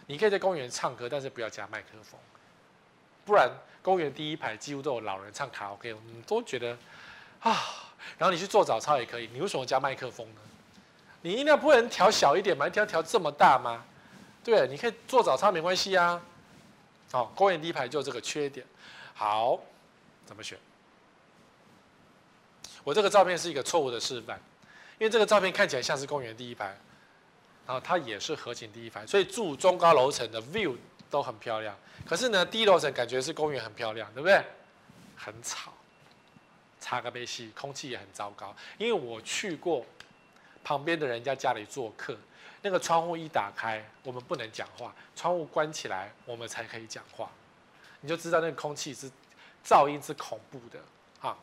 [0.08, 2.20] 你可以在公园唱歌，但是不要加麦克风，
[3.24, 3.49] 不然
[3.82, 6.78] 公园第一排几乎都有老人唱卡拉 OK，你都觉得
[7.41, 7.56] 啊。
[8.18, 10.41] 然后你去做早操也可以，你为什么加麦克风呢？
[11.22, 12.68] 你音量不能调小一点吗？
[12.68, 13.84] 一定要调这么大吗？
[14.45, 16.21] 对，你可以做早操没关系啊。
[17.11, 18.63] 好，公园第一排就这个缺点。
[19.15, 19.59] 好，
[20.23, 20.55] 怎么选？
[22.83, 24.39] 我这个照片是一个错误的示范，
[24.99, 26.77] 因为这个照片看起来像是公园第一排，
[27.65, 30.75] 然后它也是河景第一排，所以住中高楼层的 view
[31.09, 31.75] 都很漂亮。
[32.05, 34.39] 可是呢，低楼层感觉是公园很漂亮，对不对？
[35.15, 35.73] 很吵，
[36.79, 38.55] 差个杯戏，空气也很糟糕。
[38.77, 39.83] 因为我去过。
[40.67, 42.17] 旁边的人家家里做客，
[42.66, 47.30] 那个窗户一打开，我们不能讲话；窗户关起来，我们才可以讲话。
[48.01, 49.07] 你就知道那个空气是
[49.63, 50.80] 噪音是恐怖的
[51.22, 51.38] 啊！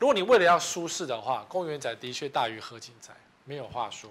[0.00, 3.12] 如果你为了要舒适的话，公园仔的确大于河景仔，
[3.44, 4.10] 没有话说。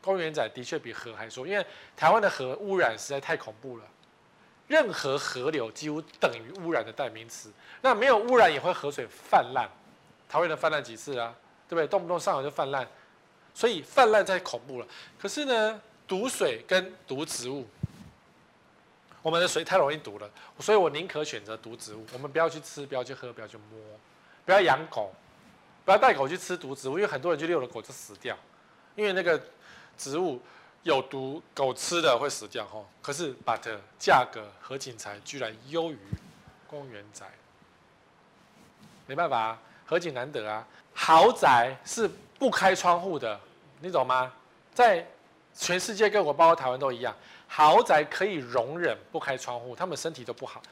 [0.00, 1.64] 公园仔的确比河还说，因为
[1.96, 3.84] 台湾的河污染实在太恐怖了，
[4.66, 7.52] 任何河流几乎等于污染的代名词。
[7.80, 9.70] 那没有污染也会河水泛滥，
[10.28, 11.32] 桃园的泛滥几次啊？
[11.68, 11.86] 对不对？
[11.86, 12.84] 动不动上游就泛滥。
[13.54, 14.86] 所以泛滥太恐怖了。
[15.18, 15.78] 可是呢，
[16.12, 17.66] 毒水跟毒植物，
[19.22, 22.04] 我们的水太容易毒了，所以我宁可选择毒植物。
[22.12, 23.80] 我们不要去吃，不要去喝，不要去摸，
[24.44, 25.10] 不要养狗，
[25.86, 28.36] 不要带狗去吃毒植物，因为很多人去遛了狗就死掉，
[28.94, 29.42] 因为那个
[29.96, 30.38] 植物
[30.82, 32.86] 有毒，狗吃了会死掉吼。
[33.00, 35.96] 可是，but 价格和景财居然优于
[36.68, 37.24] 公园仔，
[39.06, 42.10] 没办法啊，河景难得啊，豪宅是。
[42.38, 43.38] 不开窗户的，
[43.78, 44.32] 你懂吗？
[44.74, 45.06] 在
[45.54, 47.14] 全世界各国，包括台湾都一样，
[47.46, 50.62] 豪宅可以容忍不开窗户，他们身体都不好，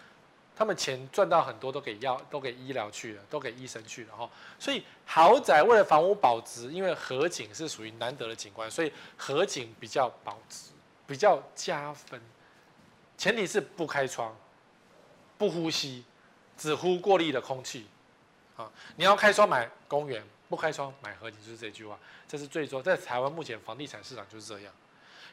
[0.56, 4.28] 他们钱赚到很多都给药，都给医疗去了，都给医生去了哈。
[4.58, 10.70] 所以豪宅为了房屋保值，因为河景是属于难得的景观，所以河景比较保值，
[11.06, 12.20] 比较加分。
[13.18, 14.34] 前提是不开窗，
[15.36, 16.04] 不呼吸，
[16.56, 17.86] 只呼过滤的空气。
[18.56, 20.24] 啊，你要开窗买公园。
[20.50, 21.98] 不开窗买河景就是这句话，
[22.28, 24.72] 这是最终在台湾目前房地产市场就是这样，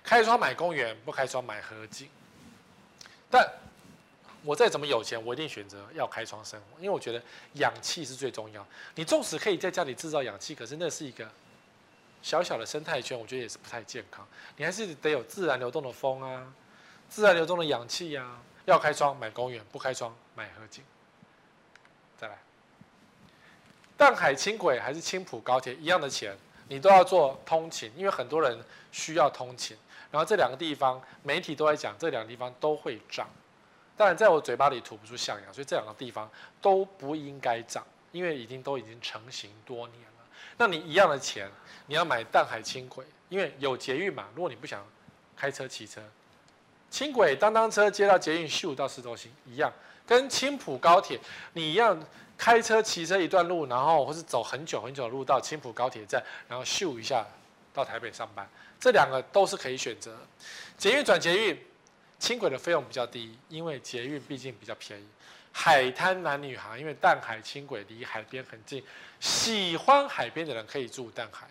[0.04, 2.08] 开窗买公园，不开窗买河景。
[3.30, 3.46] 但
[4.44, 7.22] 我再怎么有钱，我一定选择要开窗生活，因为我觉得
[7.54, 8.66] 氧气是最重要。
[8.96, 11.30] 你纵使可以在家里制造氧气，可是那是一个
[12.22, 14.26] 小小的生态圈，我觉得也是不太健康。
[14.56, 16.54] 你还是得有自然流动的风啊，
[17.10, 18.42] 自然流动的氧气呀、啊。
[18.66, 20.84] 要开窗买公园，不开窗买河景。
[22.18, 22.38] 再来。
[23.98, 26.38] 淡海轻轨还是青埔高铁一样的钱，
[26.68, 28.58] 你都要做通勤，因为很多人
[28.92, 29.76] 需要通勤。
[30.12, 33.28] 然后这两个地方，媒体都在讲，这两个地方都会涨。
[33.98, 36.30] 当然，在我嘴巴里吐不出象牙，所以这两个地方
[36.62, 40.26] 都不应该涨，因为已经都已经成型多年了。
[40.58, 41.50] 那你一样的钱，
[41.88, 44.28] 你要买淡海轻轨，因为有捷运嘛。
[44.36, 44.86] 如果你不想
[45.36, 46.02] 开车骑车，
[46.92, 49.74] 轻轨当当车接到捷运秀到市中心一样，
[50.06, 51.20] 跟青埔高铁
[51.54, 52.00] 你一样。
[52.38, 57.26] 开车、骑车一段路，然后或是走很久很久的路到青埔高铁站，然后咻一下
[57.74, 58.48] 到台北上班，
[58.80, 60.16] 这两个都是可以选择。
[60.78, 61.66] 捷运转捷运，
[62.20, 65.08] 轻轨的费用比较低，因为捷运毕竟比较便宜。
[65.52, 68.84] 海滩男女孩，因为淡海轻轨离海边很近，
[69.20, 71.48] 喜欢海边的人可以住淡海，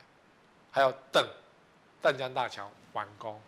[0.71, 1.27] 还有等
[2.01, 3.41] 淡江大桥完工。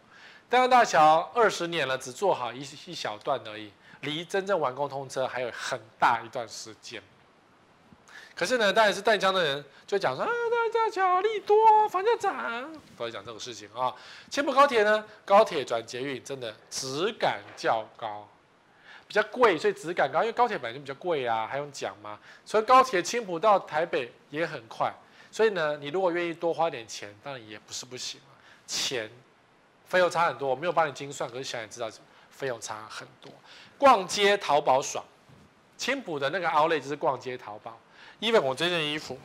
[0.50, 3.70] 淡江大桥二十年了，只做好一一小段而已，
[4.00, 7.00] 离真正完工通车还有很大一段时间。
[8.38, 13.92] 可是呢，当然是淡江的人就讲说啊，淡江巧利多，房价涨，都在讲这个事情啊。
[14.30, 18.28] 青埔高铁呢，高铁转捷运真的质感较高，
[19.08, 22.16] 比较贵，所以质感高，因为高铁本来就比较贵啊，还用讲吗？
[22.44, 24.94] 所以高铁青埔到台北也很快，
[25.32, 28.38] 所以呢，你如果愿意多花点钱，当然也不是不行啊。
[28.68, 29.10] 钱
[29.86, 31.90] 费用差很多，我没有帮你精算，可是想也知道
[32.30, 33.32] 费用差很多。
[33.76, 35.04] 逛街淘宝爽，
[35.76, 37.76] 青埔的那个 Outlet 就是逛街淘宝。
[38.20, 39.18] Even 我这件衣服，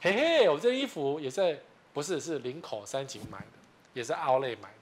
[0.00, 1.58] 嘿嘿，我这件衣服也在，
[1.92, 3.46] 不是是林口三井买的，
[3.92, 4.74] 也是 Outlet 买的。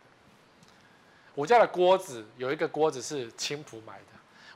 [1.35, 4.05] 我家的锅子有一个锅子是青浦买的。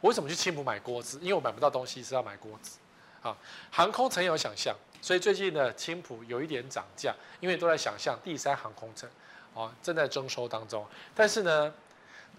[0.01, 1.19] 我为什么去青浦买锅子？
[1.23, 2.79] 因为我买不到东西是要买锅子。
[3.23, 3.35] 啊，
[3.71, 9.09] 航空城有想象，所以最近的青浦有一点涨价，因为都在想象第三航空城，
[9.55, 10.87] 哦，正在征收当中。
[11.15, 11.73] 但是呢，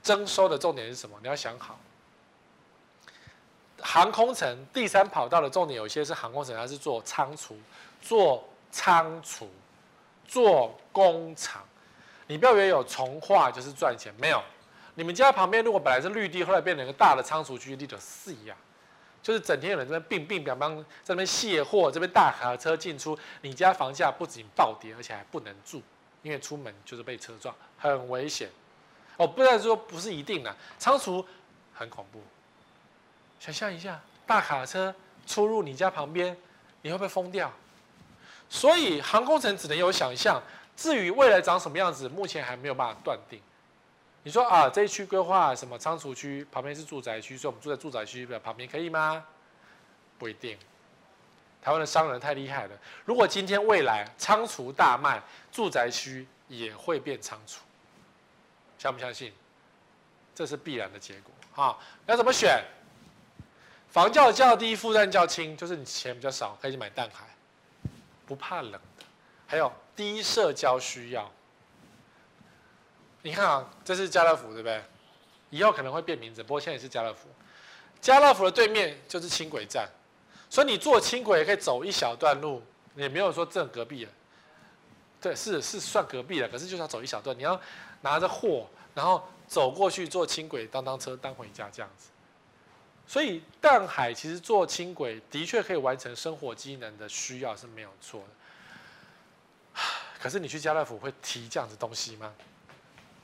[0.03, 1.17] 征收的重点是什么？
[1.23, 1.79] 你要想好。
[3.85, 7.55] 航空城第三跑道的重点有些是航空城，它是做仓储、
[8.01, 9.47] 做仓储、
[10.27, 11.63] 做工厂。
[12.25, 14.41] 你不要以为有从化就是赚钱，没有。
[14.95, 18.55] 你们家旁边如果本来是绿地，后来变成一个大的仓储区，地的四呀。
[19.21, 25.81] 就是整天有人在那边并并表帮在那边卸货，这边大卡车进出，你家房价不仅暴跌，而且还不能住，
[26.23, 28.49] 因为出门就是被车撞，很危险。
[29.17, 31.23] 哦，不然说不是一定的，仓储
[31.73, 32.19] 很恐怖。
[33.45, 34.93] 想象一下，大卡车
[35.27, 36.35] 出入你家旁边，
[36.81, 37.51] 你会不会疯掉？
[38.49, 40.41] 所以航空城只能有想象，
[40.75, 43.39] 至于未来长什么样子，目前还没有办法断定。
[44.23, 49.23] 你说啊，这一区规划什么仓储区，旁边是住宅区，所以我们住在住宅区的旁边可以吗？
[50.17, 50.57] 不一定。
[51.61, 52.71] 台湾的商人太厉害了，
[53.05, 55.21] 如果今天未来仓储大卖，
[55.51, 57.59] 住宅区也会变仓储，
[58.79, 59.31] 相不相信？
[60.33, 61.63] 这是必然的结果。
[61.63, 61.77] 啊，
[62.07, 62.63] 要怎么选？
[63.95, 67.25] 房价较低，负担较轻，就是你钱比较少，可以去买淡海，
[68.25, 69.05] 不怕冷的。
[69.47, 71.31] 还有低社交需要。
[73.21, 74.83] 你看啊，这是家乐福，对不对？
[75.49, 77.29] 以后可能会变名字，不过现在也是家乐福。
[78.01, 79.87] 家乐福的对面就是轻轨站，
[80.49, 82.61] 所以你坐轻轨也可以走一小段路，
[82.97, 84.11] 也没有说正隔壁了。
[85.21, 87.57] 对，是是算隔壁了，可是就是要走一小段，你要
[88.01, 92.09] 拿着货，然后走过去坐轻轨当当车当回家这样子。
[93.07, 99.81] 所以淡海其实坐轻轨的确可以完成生活机能的需要是没有错的。
[100.19, 102.33] 可是你去家乐福会提这样子东西吗？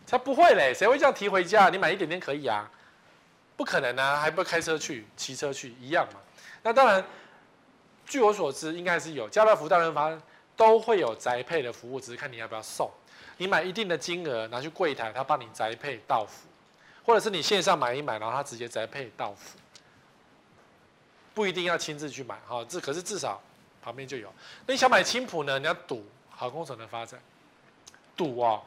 [0.06, 1.70] 他不会嘞，谁会这样提回家？
[1.70, 2.70] 你买一点点可以啊，
[3.56, 6.20] 不可能啊，还不开车去、骑车去一样嘛。
[6.62, 7.04] 那当然，
[8.06, 10.16] 据我所知，应该是有家乐福、大润发
[10.56, 12.92] 都会有宅配的服务，只是看你要不要送。
[13.38, 16.48] 你买一定的金额拿去柜台，他帮你宅配到府，
[17.04, 19.58] 或者是你线上买一买，然后他直接宅配到府，
[21.34, 22.64] 不一定要亲自去买哈。
[22.68, 23.42] 这可是至少
[23.82, 24.32] 旁边就有。
[24.66, 25.58] 那你想买青浦呢？
[25.60, 27.20] 你要赌航空城的发展，
[28.16, 28.62] 赌哦。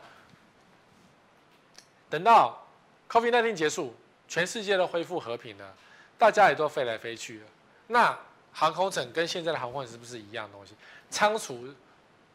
[2.10, 2.64] 等到
[3.08, 3.94] COVID-19 结束，
[4.28, 5.74] 全世界都恢复和平了，
[6.16, 7.46] 大家也都飞来飞去了。
[7.88, 8.16] 那
[8.52, 10.74] 航空城跟现在的航空城是不是一样东西？
[11.10, 11.68] 仓储，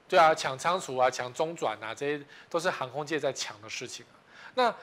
[0.08, 4.16] 对啊，抢仓储啊，抢中转啊，这些都是航空界在抢的事情啊。
[4.56, 4.76] 那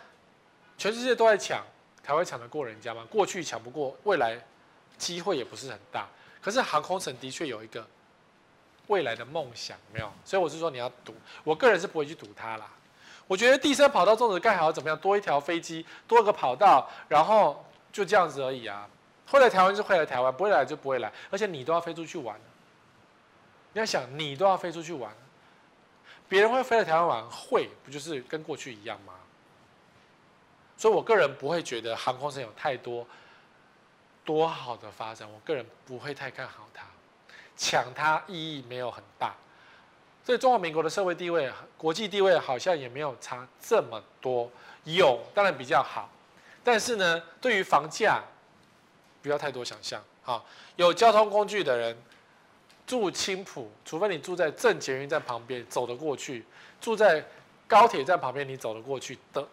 [0.78, 1.62] 全世界都在抢，
[2.02, 3.06] 台湾抢得过人家吗？
[3.10, 4.42] 过去抢不过，未来
[4.98, 6.08] 机会也不是很大。
[6.40, 7.86] 可是航空城的确有一个
[8.86, 10.12] 未来的梦想，没有？
[10.24, 12.70] 所以我是说你要赌，我个人是不会去赌它啦。
[13.26, 14.96] 我觉得第三跑道粽子盖好怎么样？
[14.98, 18.88] 多一条飞机，多个跑道，然后就这样子而已啊。
[19.26, 21.12] 会来台湾就会来台湾，不会来就不会来。
[21.30, 22.38] 而且你都要飞出去玩，
[23.72, 25.12] 你要想你都要飞出去玩，
[26.28, 29.14] 别人会飞来台湾玩，会不就是跟过去一样吗？
[30.76, 33.04] 所以我个人不会觉得航空城有太多
[34.26, 36.84] 多好的发展，我个人不会太看好它，
[37.56, 39.34] 抢它意义没有很大。
[40.24, 44.50] 所以中华民国的社会地位、国际地位好像也没有差这么多，
[44.82, 46.10] 有当然比较好，
[46.64, 48.20] 但是呢，对于房价
[49.22, 50.02] 不要太多想象。
[50.22, 51.96] 好，有交通工具的人
[52.84, 56.44] 住青浦，除非你住在正捷运站旁边走得过去，
[56.80, 57.24] 住在
[57.68, 59.46] 高铁站旁边你走得过去的，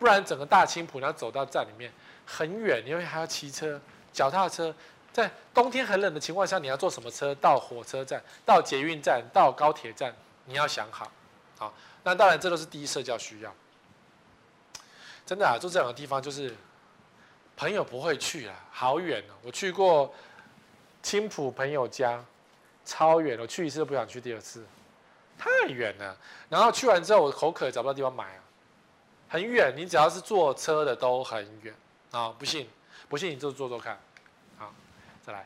[0.00, 1.92] 不然整个大青浦你要走到站里面
[2.26, 3.80] 很远，因为还要骑车、
[4.16, 4.74] 脚踏车。
[5.12, 10.14] 在冬天很冷的情况下，你要坐什么车到火车站、到捷运站、到高铁站？
[10.44, 11.10] 你要想好，
[11.58, 13.54] 好，那当然这都是第一社交需要。
[15.24, 16.54] 真的啊，住这两个地方就是
[17.56, 19.32] 朋友不会去啊，好远哦。
[19.42, 20.12] 我去过
[21.02, 22.22] 青埔朋友家，
[22.84, 24.66] 超远，我去一次都不想去第二次，
[25.38, 26.14] 太远了。
[26.50, 28.40] 然后去完之后，我口渴找不到地方买啊，
[29.30, 29.72] 很远。
[29.74, 31.74] 你只要是坐车的都很远
[32.10, 32.68] 啊，不信，
[33.08, 33.98] 不信你就坐坐看。
[35.26, 35.44] 再来，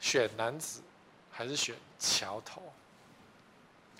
[0.00, 0.80] 选男子
[1.30, 2.60] 还是选桥头？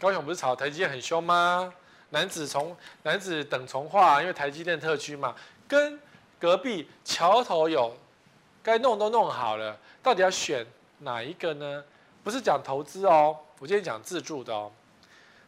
[0.01, 1.73] 高雄不是炒台积电很凶吗？
[2.09, 5.37] 男子从男子等从化，因为台积电特区嘛，
[5.69, 6.01] 跟
[6.41, 7.97] 隔壁桥头有
[8.61, 10.67] 该弄都弄好了，到底要选
[10.99, 11.85] 哪一个呢？
[12.25, 14.73] 不是讲投资哦，我今天讲自助的哦。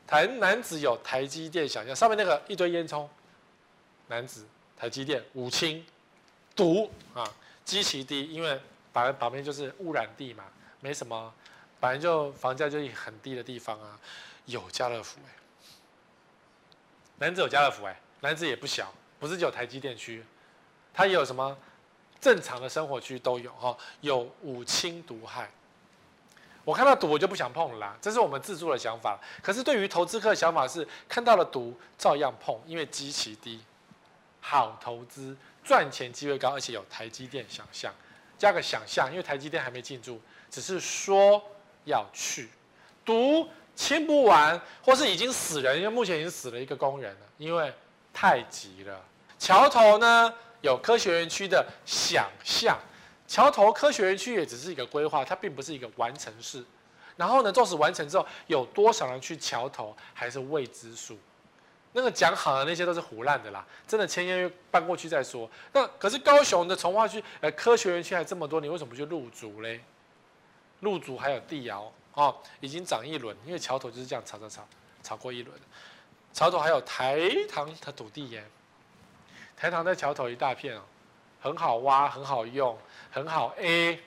[0.07, 3.09] 台男子有台积电想象，上面那个一堆烟囱，
[4.07, 4.47] 男子
[4.77, 5.85] 台积电五轻，
[6.55, 7.29] 赌啊，
[7.65, 8.61] 基期低，因为。
[8.93, 10.45] 旁边旁边就是污染地嘛，
[10.81, 11.33] 没什么，
[11.81, 13.99] 反正就房价就很低的地方啊。
[14.47, 15.31] 有家乐福哎，
[17.19, 20.25] 楠梓有家乐福哎，男子也不小，不是只有台积电区，
[20.93, 21.57] 它也有什么
[22.21, 23.77] 正常的生活区都有哈。
[24.01, 25.49] 有五轻独害，
[26.65, 29.19] 我看到毒我就不想碰了啦，这是我们自住的想法。
[29.41, 33.63] 可是对于投资客的想法是，看到了毒照样碰，因为基期低，
[34.41, 37.95] 好投资，赚钱机会高，而且有台积电想象。
[38.43, 40.21] 加个想象，因为台积电还没进驻，
[40.51, 41.41] 只是说
[41.85, 42.49] 要去
[43.05, 47.73] 读，清不完，或是已经死人，因为目前已经死了一个工人了，因为
[48.13, 49.01] 太急了。
[49.39, 52.77] 桥头呢有科学园区的想象，
[53.29, 56.65] 桥头科学园区也只是一个规划，它并不是一个完成式。
[57.17, 61.17] 然后呢，纵使完成之后，有多少人去桥头还是未知数。
[61.93, 65.49] 那个讲好的那些都是唬烂的啦，真的签约搬过去再说。
[65.73, 69.81] 那可是高雄的从化区，呃，科学园区还这么多，你为什么不去入竹嘞？
[70.81, 74.67] 路竹还有地窑哦，已经涨一轮，因为桥头就是这样炒炒炒，
[75.03, 75.57] 炒过一轮。
[76.33, 78.45] 桥头还有台糖的土地耶，
[79.57, 80.83] 台糖在桥头一大片哦，
[81.41, 82.77] 很好挖，很好用，
[83.11, 84.01] 很好 A。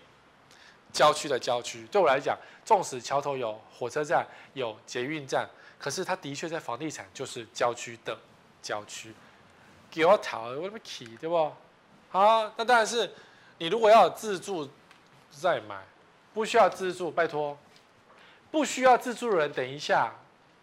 [0.92, 5.46] 郊区的郊区，对我来讲，纵使桥头有火车站，有捷运站。
[5.86, 8.18] 可是它的确在房地产就是郊区的
[8.60, 9.14] 郊区，
[9.92, 11.54] 给我讨，我不起，对不？
[12.10, 13.08] 好，那当然是
[13.60, 14.68] 你如果要自住
[15.30, 15.84] 再买，
[16.34, 17.56] 不需要自住，拜托，
[18.50, 20.12] 不需要自住的人，等一下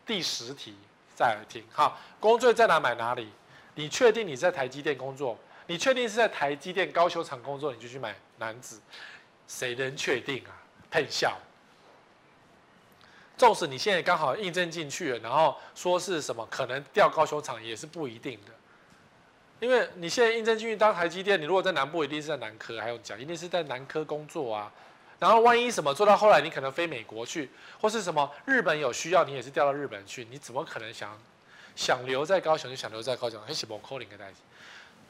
[0.04, 0.74] 第十题
[1.14, 1.64] 再来听。
[1.70, 3.30] 好，工作在哪买哪里？
[3.76, 5.38] 你确定你在台积电工作？
[5.68, 7.72] 你确定是在台积电高球厂工作？
[7.72, 8.80] 你就去买男子，
[9.46, 10.50] 谁能确定啊？
[10.90, 11.38] 喷笑。
[13.36, 18.52] 纵使你现在刚好应征进去了，然后说是什么可能调高雄厂也是不一定的，
[19.58, 24.72] 因为你现在应征进去当台积电，你如果在南部一定是在南科，还有讲一定是在南科工作啊。
[25.18, 27.48] 然后万一什么做到后来你可能飞美国去，
[27.80, 31.16] 或是什么日本有需要你也是调到日本去，你怎么可能想
[31.76, 33.40] 想留在高雄就想留在高雄？
[33.42, 34.32] 很喜欢 calling 的代。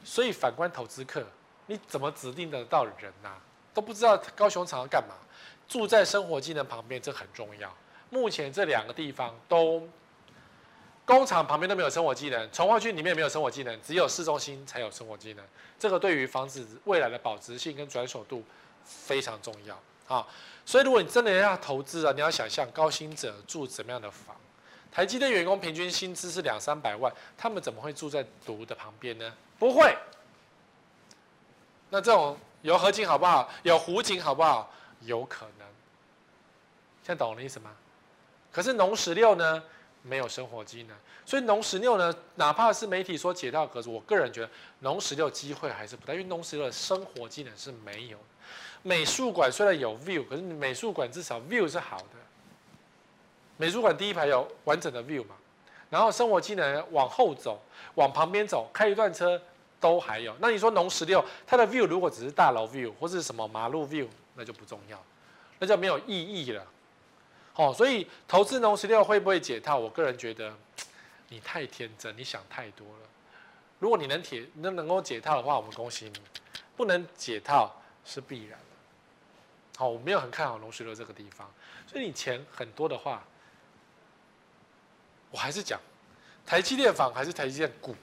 [0.03, 1.25] 所以反观投资客，
[1.65, 3.31] 你怎么指定得到人呐、
[3.73, 4.65] 都不知道高雄？
[4.65, 5.15] 厂要干嘛？
[5.67, 7.73] 住在生活机能旁边，这很重要。
[8.13, 9.81] 目前这两个地方都
[11.03, 15.43] 工厂旁边都没有生活机能，重化区里面也没有生活机能，只有市中心才有生活机能。
[15.79, 18.43] 这个对于房子未来的保值性跟转手度
[18.85, 20.25] 非常重要啊！
[20.65, 24.35] 所以如果你真的要投资啊，你要想象高薪者住怎么样的房？
[24.91, 29.33] 台积电员工平均薪资是两三百万，他们怎么会住在毒的旁边呢？
[29.57, 29.97] 不会。
[31.89, 33.49] 那这种有河景好不好？
[33.63, 34.71] 有湖景好不好？
[35.01, 35.67] 有可能。
[37.03, 37.71] 现在懂我的意思吗？
[38.53, 39.61] 可是农十六呢，
[40.03, 40.95] 没有生活机能，
[41.25, 44.49] 所以农十六呢，哪怕是媒体说解套格子，我个人觉得
[44.79, 48.17] 农十六机会还是不大，因为农十六的生活机能是没有。
[48.83, 52.05] 美术馆虽然有 view，可是美术馆至少 view 是好的。
[53.57, 55.35] 美术馆第一排有完整的 view 嘛，
[55.89, 57.61] 然后生活机能往后走，
[57.95, 59.41] 往旁边走，开一段车
[59.79, 60.35] 都还有。
[60.39, 65.01] 那你说农十六它的 view 如果只是大楼 view 或是什么马路 view，那就不重要，
[65.59, 66.65] 那就没有意义了。
[67.55, 69.77] 哦，所以投资农十六会不会解套？
[69.77, 70.51] 我个人觉得
[71.29, 73.07] 你太天真，你想太多了。
[73.79, 76.19] 如果你能解能能够解套的话，我们恭喜你；
[76.75, 79.77] 不能解套是必然的。
[79.77, 81.51] 好，我没有很看好农十六这个地方，
[81.85, 83.23] 所以你钱很多的话，
[85.29, 85.79] 我还是讲
[86.45, 87.95] 台积电房还是台积电股。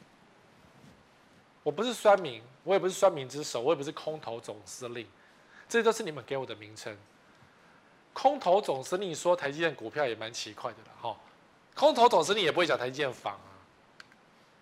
[1.62, 5.06] 我不是酸民，我也不是酸民之首，我也不是空头总司令，
[5.68, 6.96] 这些都是你们给我的名称。
[8.12, 11.16] 空头总司令说台积电股票也蛮奇怪的了哈，
[11.74, 13.48] 空头总司令也不会讲台积电房啊，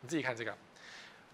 [0.01, 0.55] 你自己看这个，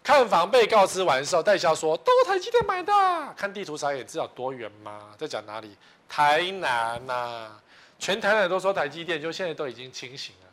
[0.03, 2.93] 看房被告知完售，代销说都台积电买的，
[3.37, 5.11] 看地图上也知道多远吗？
[5.19, 5.77] 在讲哪里？
[6.09, 7.63] 台南呐、啊，
[7.99, 10.49] 全台南都说台积电，就现在都已经清醒了，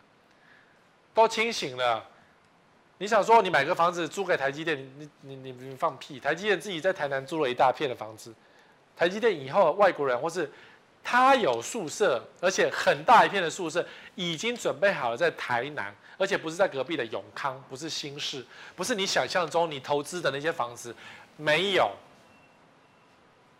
[1.13, 2.03] 都清醒了。
[2.97, 6.19] 你想说你买个房子租给台积电，你你你你放屁！
[6.19, 8.33] 台积电自己在台南租了一大片的房子，
[8.97, 10.51] 台积电以后外国人或是。
[11.03, 13.85] 他有宿舍，而且很大一片的宿舍
[14.15, 18.45] 已经准备好了在台南，而且不是在隔壁的永康，不是新市，
[18.75, 20.95] 不是你想象中你投资的那些房子，
[21.37, 21.91] 没有，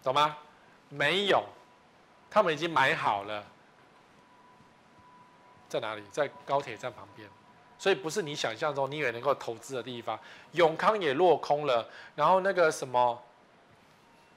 [0.03, 0.37] 懂吗？
[0.89, 1.43] 没有，
[2.29, 3.43] 他们已经买好了，
[5.67, 6.03] 在哪里？
[6.11, 7.27] 在高铁站旁边，
[7.79, 10.19] 所以不是你想象中你以为能够投资的地方。
[10.51, 13.21] 永康也落空了，然后那个什么，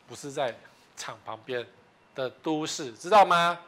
[0.09, 0.57] 不是在
[0.96, 1.66] 厂旁边。
[2.14, 3.58] 的都市知道吗？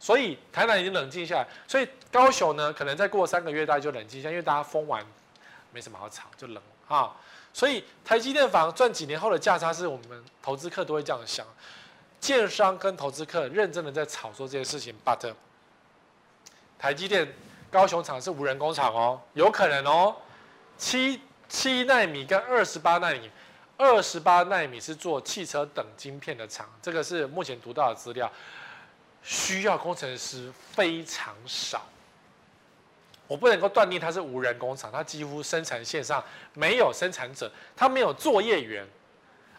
[0.00, 5.02] 所以台南已经冷静下来，所以高雄呢，可能再过三个月大概就冷静下，因为大家封完，
[5.72, 7.10] 没什么好吵，就冷啊。
[7.54, 11.46] 所以台积电房赚几年后的价差，是我们投资客都会这样想。
[12.20, 15.32] 建商跟投资客认真的在炒作这件事情，but
[16.78, 17.32] 台积电
[17.70, 20.16] 高雄厂是无人工厂哦，有可能哦，
[20.76, 23.30] 七七奈米跟二十八奈米。
[23.76, 28.30] 二十八纳米是做汽车等晶片的厂，这个是目前读到的资料，
[29.22, 31.82] 需要工程师非常少。
[33.26, 36.22] 我不能够断定它是无人工厂，它几乎生产线上
[36.52, 38.86] 没有生产者，它没有作业员。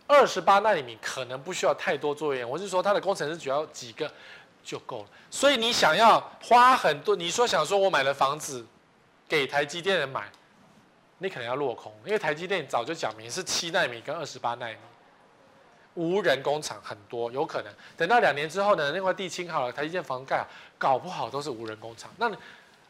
[0.07, 4.09] 二十八纳米可能不需要太多作业员，我是说它的工程师只要几个
[4.63, 5.09] 就够了。
[5.31, 8.65] 所以你想要花很多，你说想说我买了房子
[9.27, 10.31] 给台积电人买。
[11.17, 14.79] 你可能要落空，因为台积电早就讲明是七奈米跟二十八奈米，
[15.93, 20.47] 无人工厂很多，有可能等到两年之后呢，那块地清好了，台积电房盖好，
[20.77, 22.11] 搞不好都是无人工厂。
[22.17, 22.29] 那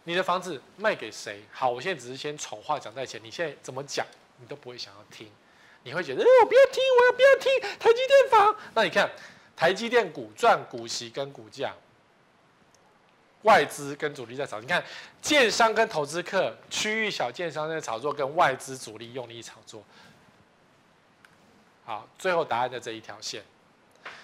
[0.04, 1.44] 你的房子卖给谁？
[1.52, 4.06] 好，我现在只是先丑话讲在前，你现在怎么讲，
[4.40, 5.30] 你都不会想要听，
[5.84, 8.56] 你会觉得，哎，我不要听，我要不要听台积电房？
[8.74, 9.10] 那你看
[9.56, 11.74] 台积电股赚股息跟股价。
[13.46, 14.84] 外资跟主力在炒，你看，
[15.22, 19.84] 建商跟投资客，区域小建商在炒作，跟外资主力用力炒作。
[21.86, 23.44] 好，最后答案在这一条线，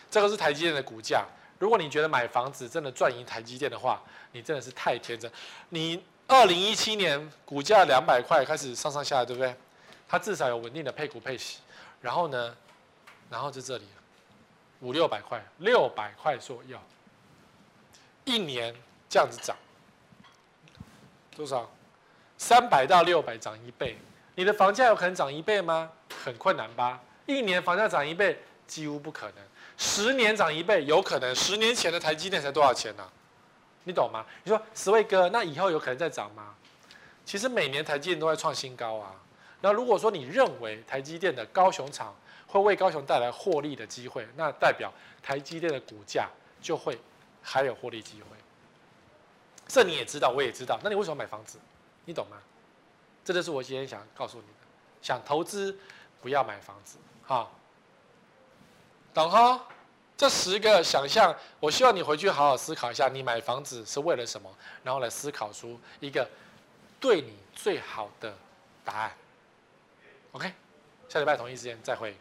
[0.10, 1.24] 这个是台积电的股价。
[1.60, 4.02] 如果你觉得买房子真的赚赢台积电的话，
[4.32, 5.32] 你真的是太天真。
[5.70, 9.56] 你二零一七年股价两百块开始上上下下，对不对？
[10.10, 11.60] 它至少有稳定的配股配息，
[12.02, 12.58] 然后呢，
[13.30, 13.86] 然后在这里
[14.80, 16.80] 五六百块，六百块左右，
[18.26, 18.76] 一年。
[19.12, 19.54] 这样子涨
[21.36, 21.70] 多少？
[22.38, 23.98] 三百到六百涨一倍，
[24.36, 25.92] 你的房价有可能涨一倍吗？
[26.24, 26.98] 很困难吧。
[27.26, 29.36] 一年房价涨一倍几乎不可能，
[29.78, 31.36] 十年涨一倍有可能。
[31.36, 33.06] 十年前的台积电才多少钱呢？
[33.84, 34.26] 你懂吗？
[34.46, 36.56] 你说十位哥，那以后有可能再涨吗？
[37.26, 39.14] 其实每年台积电都在创新高啊。
[39.60, 42.16] 那如果说你认为台积电的高雄厂
[42.48, 44.90] 会为高雄带来获利的机会，那代表
[45.22, 46.30] 台积电的股价
[46.62, 46.98] 就会
[47.42, 48.38] 还有获利机会。
[49.72, 50.78] 这你也知道，我也知道。
[50.84, 51.58] 那你为什么买房子？
[52.04, 52.36] 你懂吗？
[53.24, 54.54] 这就是我今天想告诉你的。
[55.02, 55.78] 想投资，
[56.22, 56.98] 不要买房子。
[57.26, 57.50] 哈，
[59.14, 59.66] 懂哈？
[60.18, 64.54] 这十个想象，我希望你回去好好思考一下，你买房子是为了什么？
[64.84, 66.30] 然后来思考出一个
[67.00, 68.36] 对你最好的
[68.84, 69.16] 答案。
[70.34, 70.54] OK，
[71.08, 72.16] 下礼拜同一时间再会。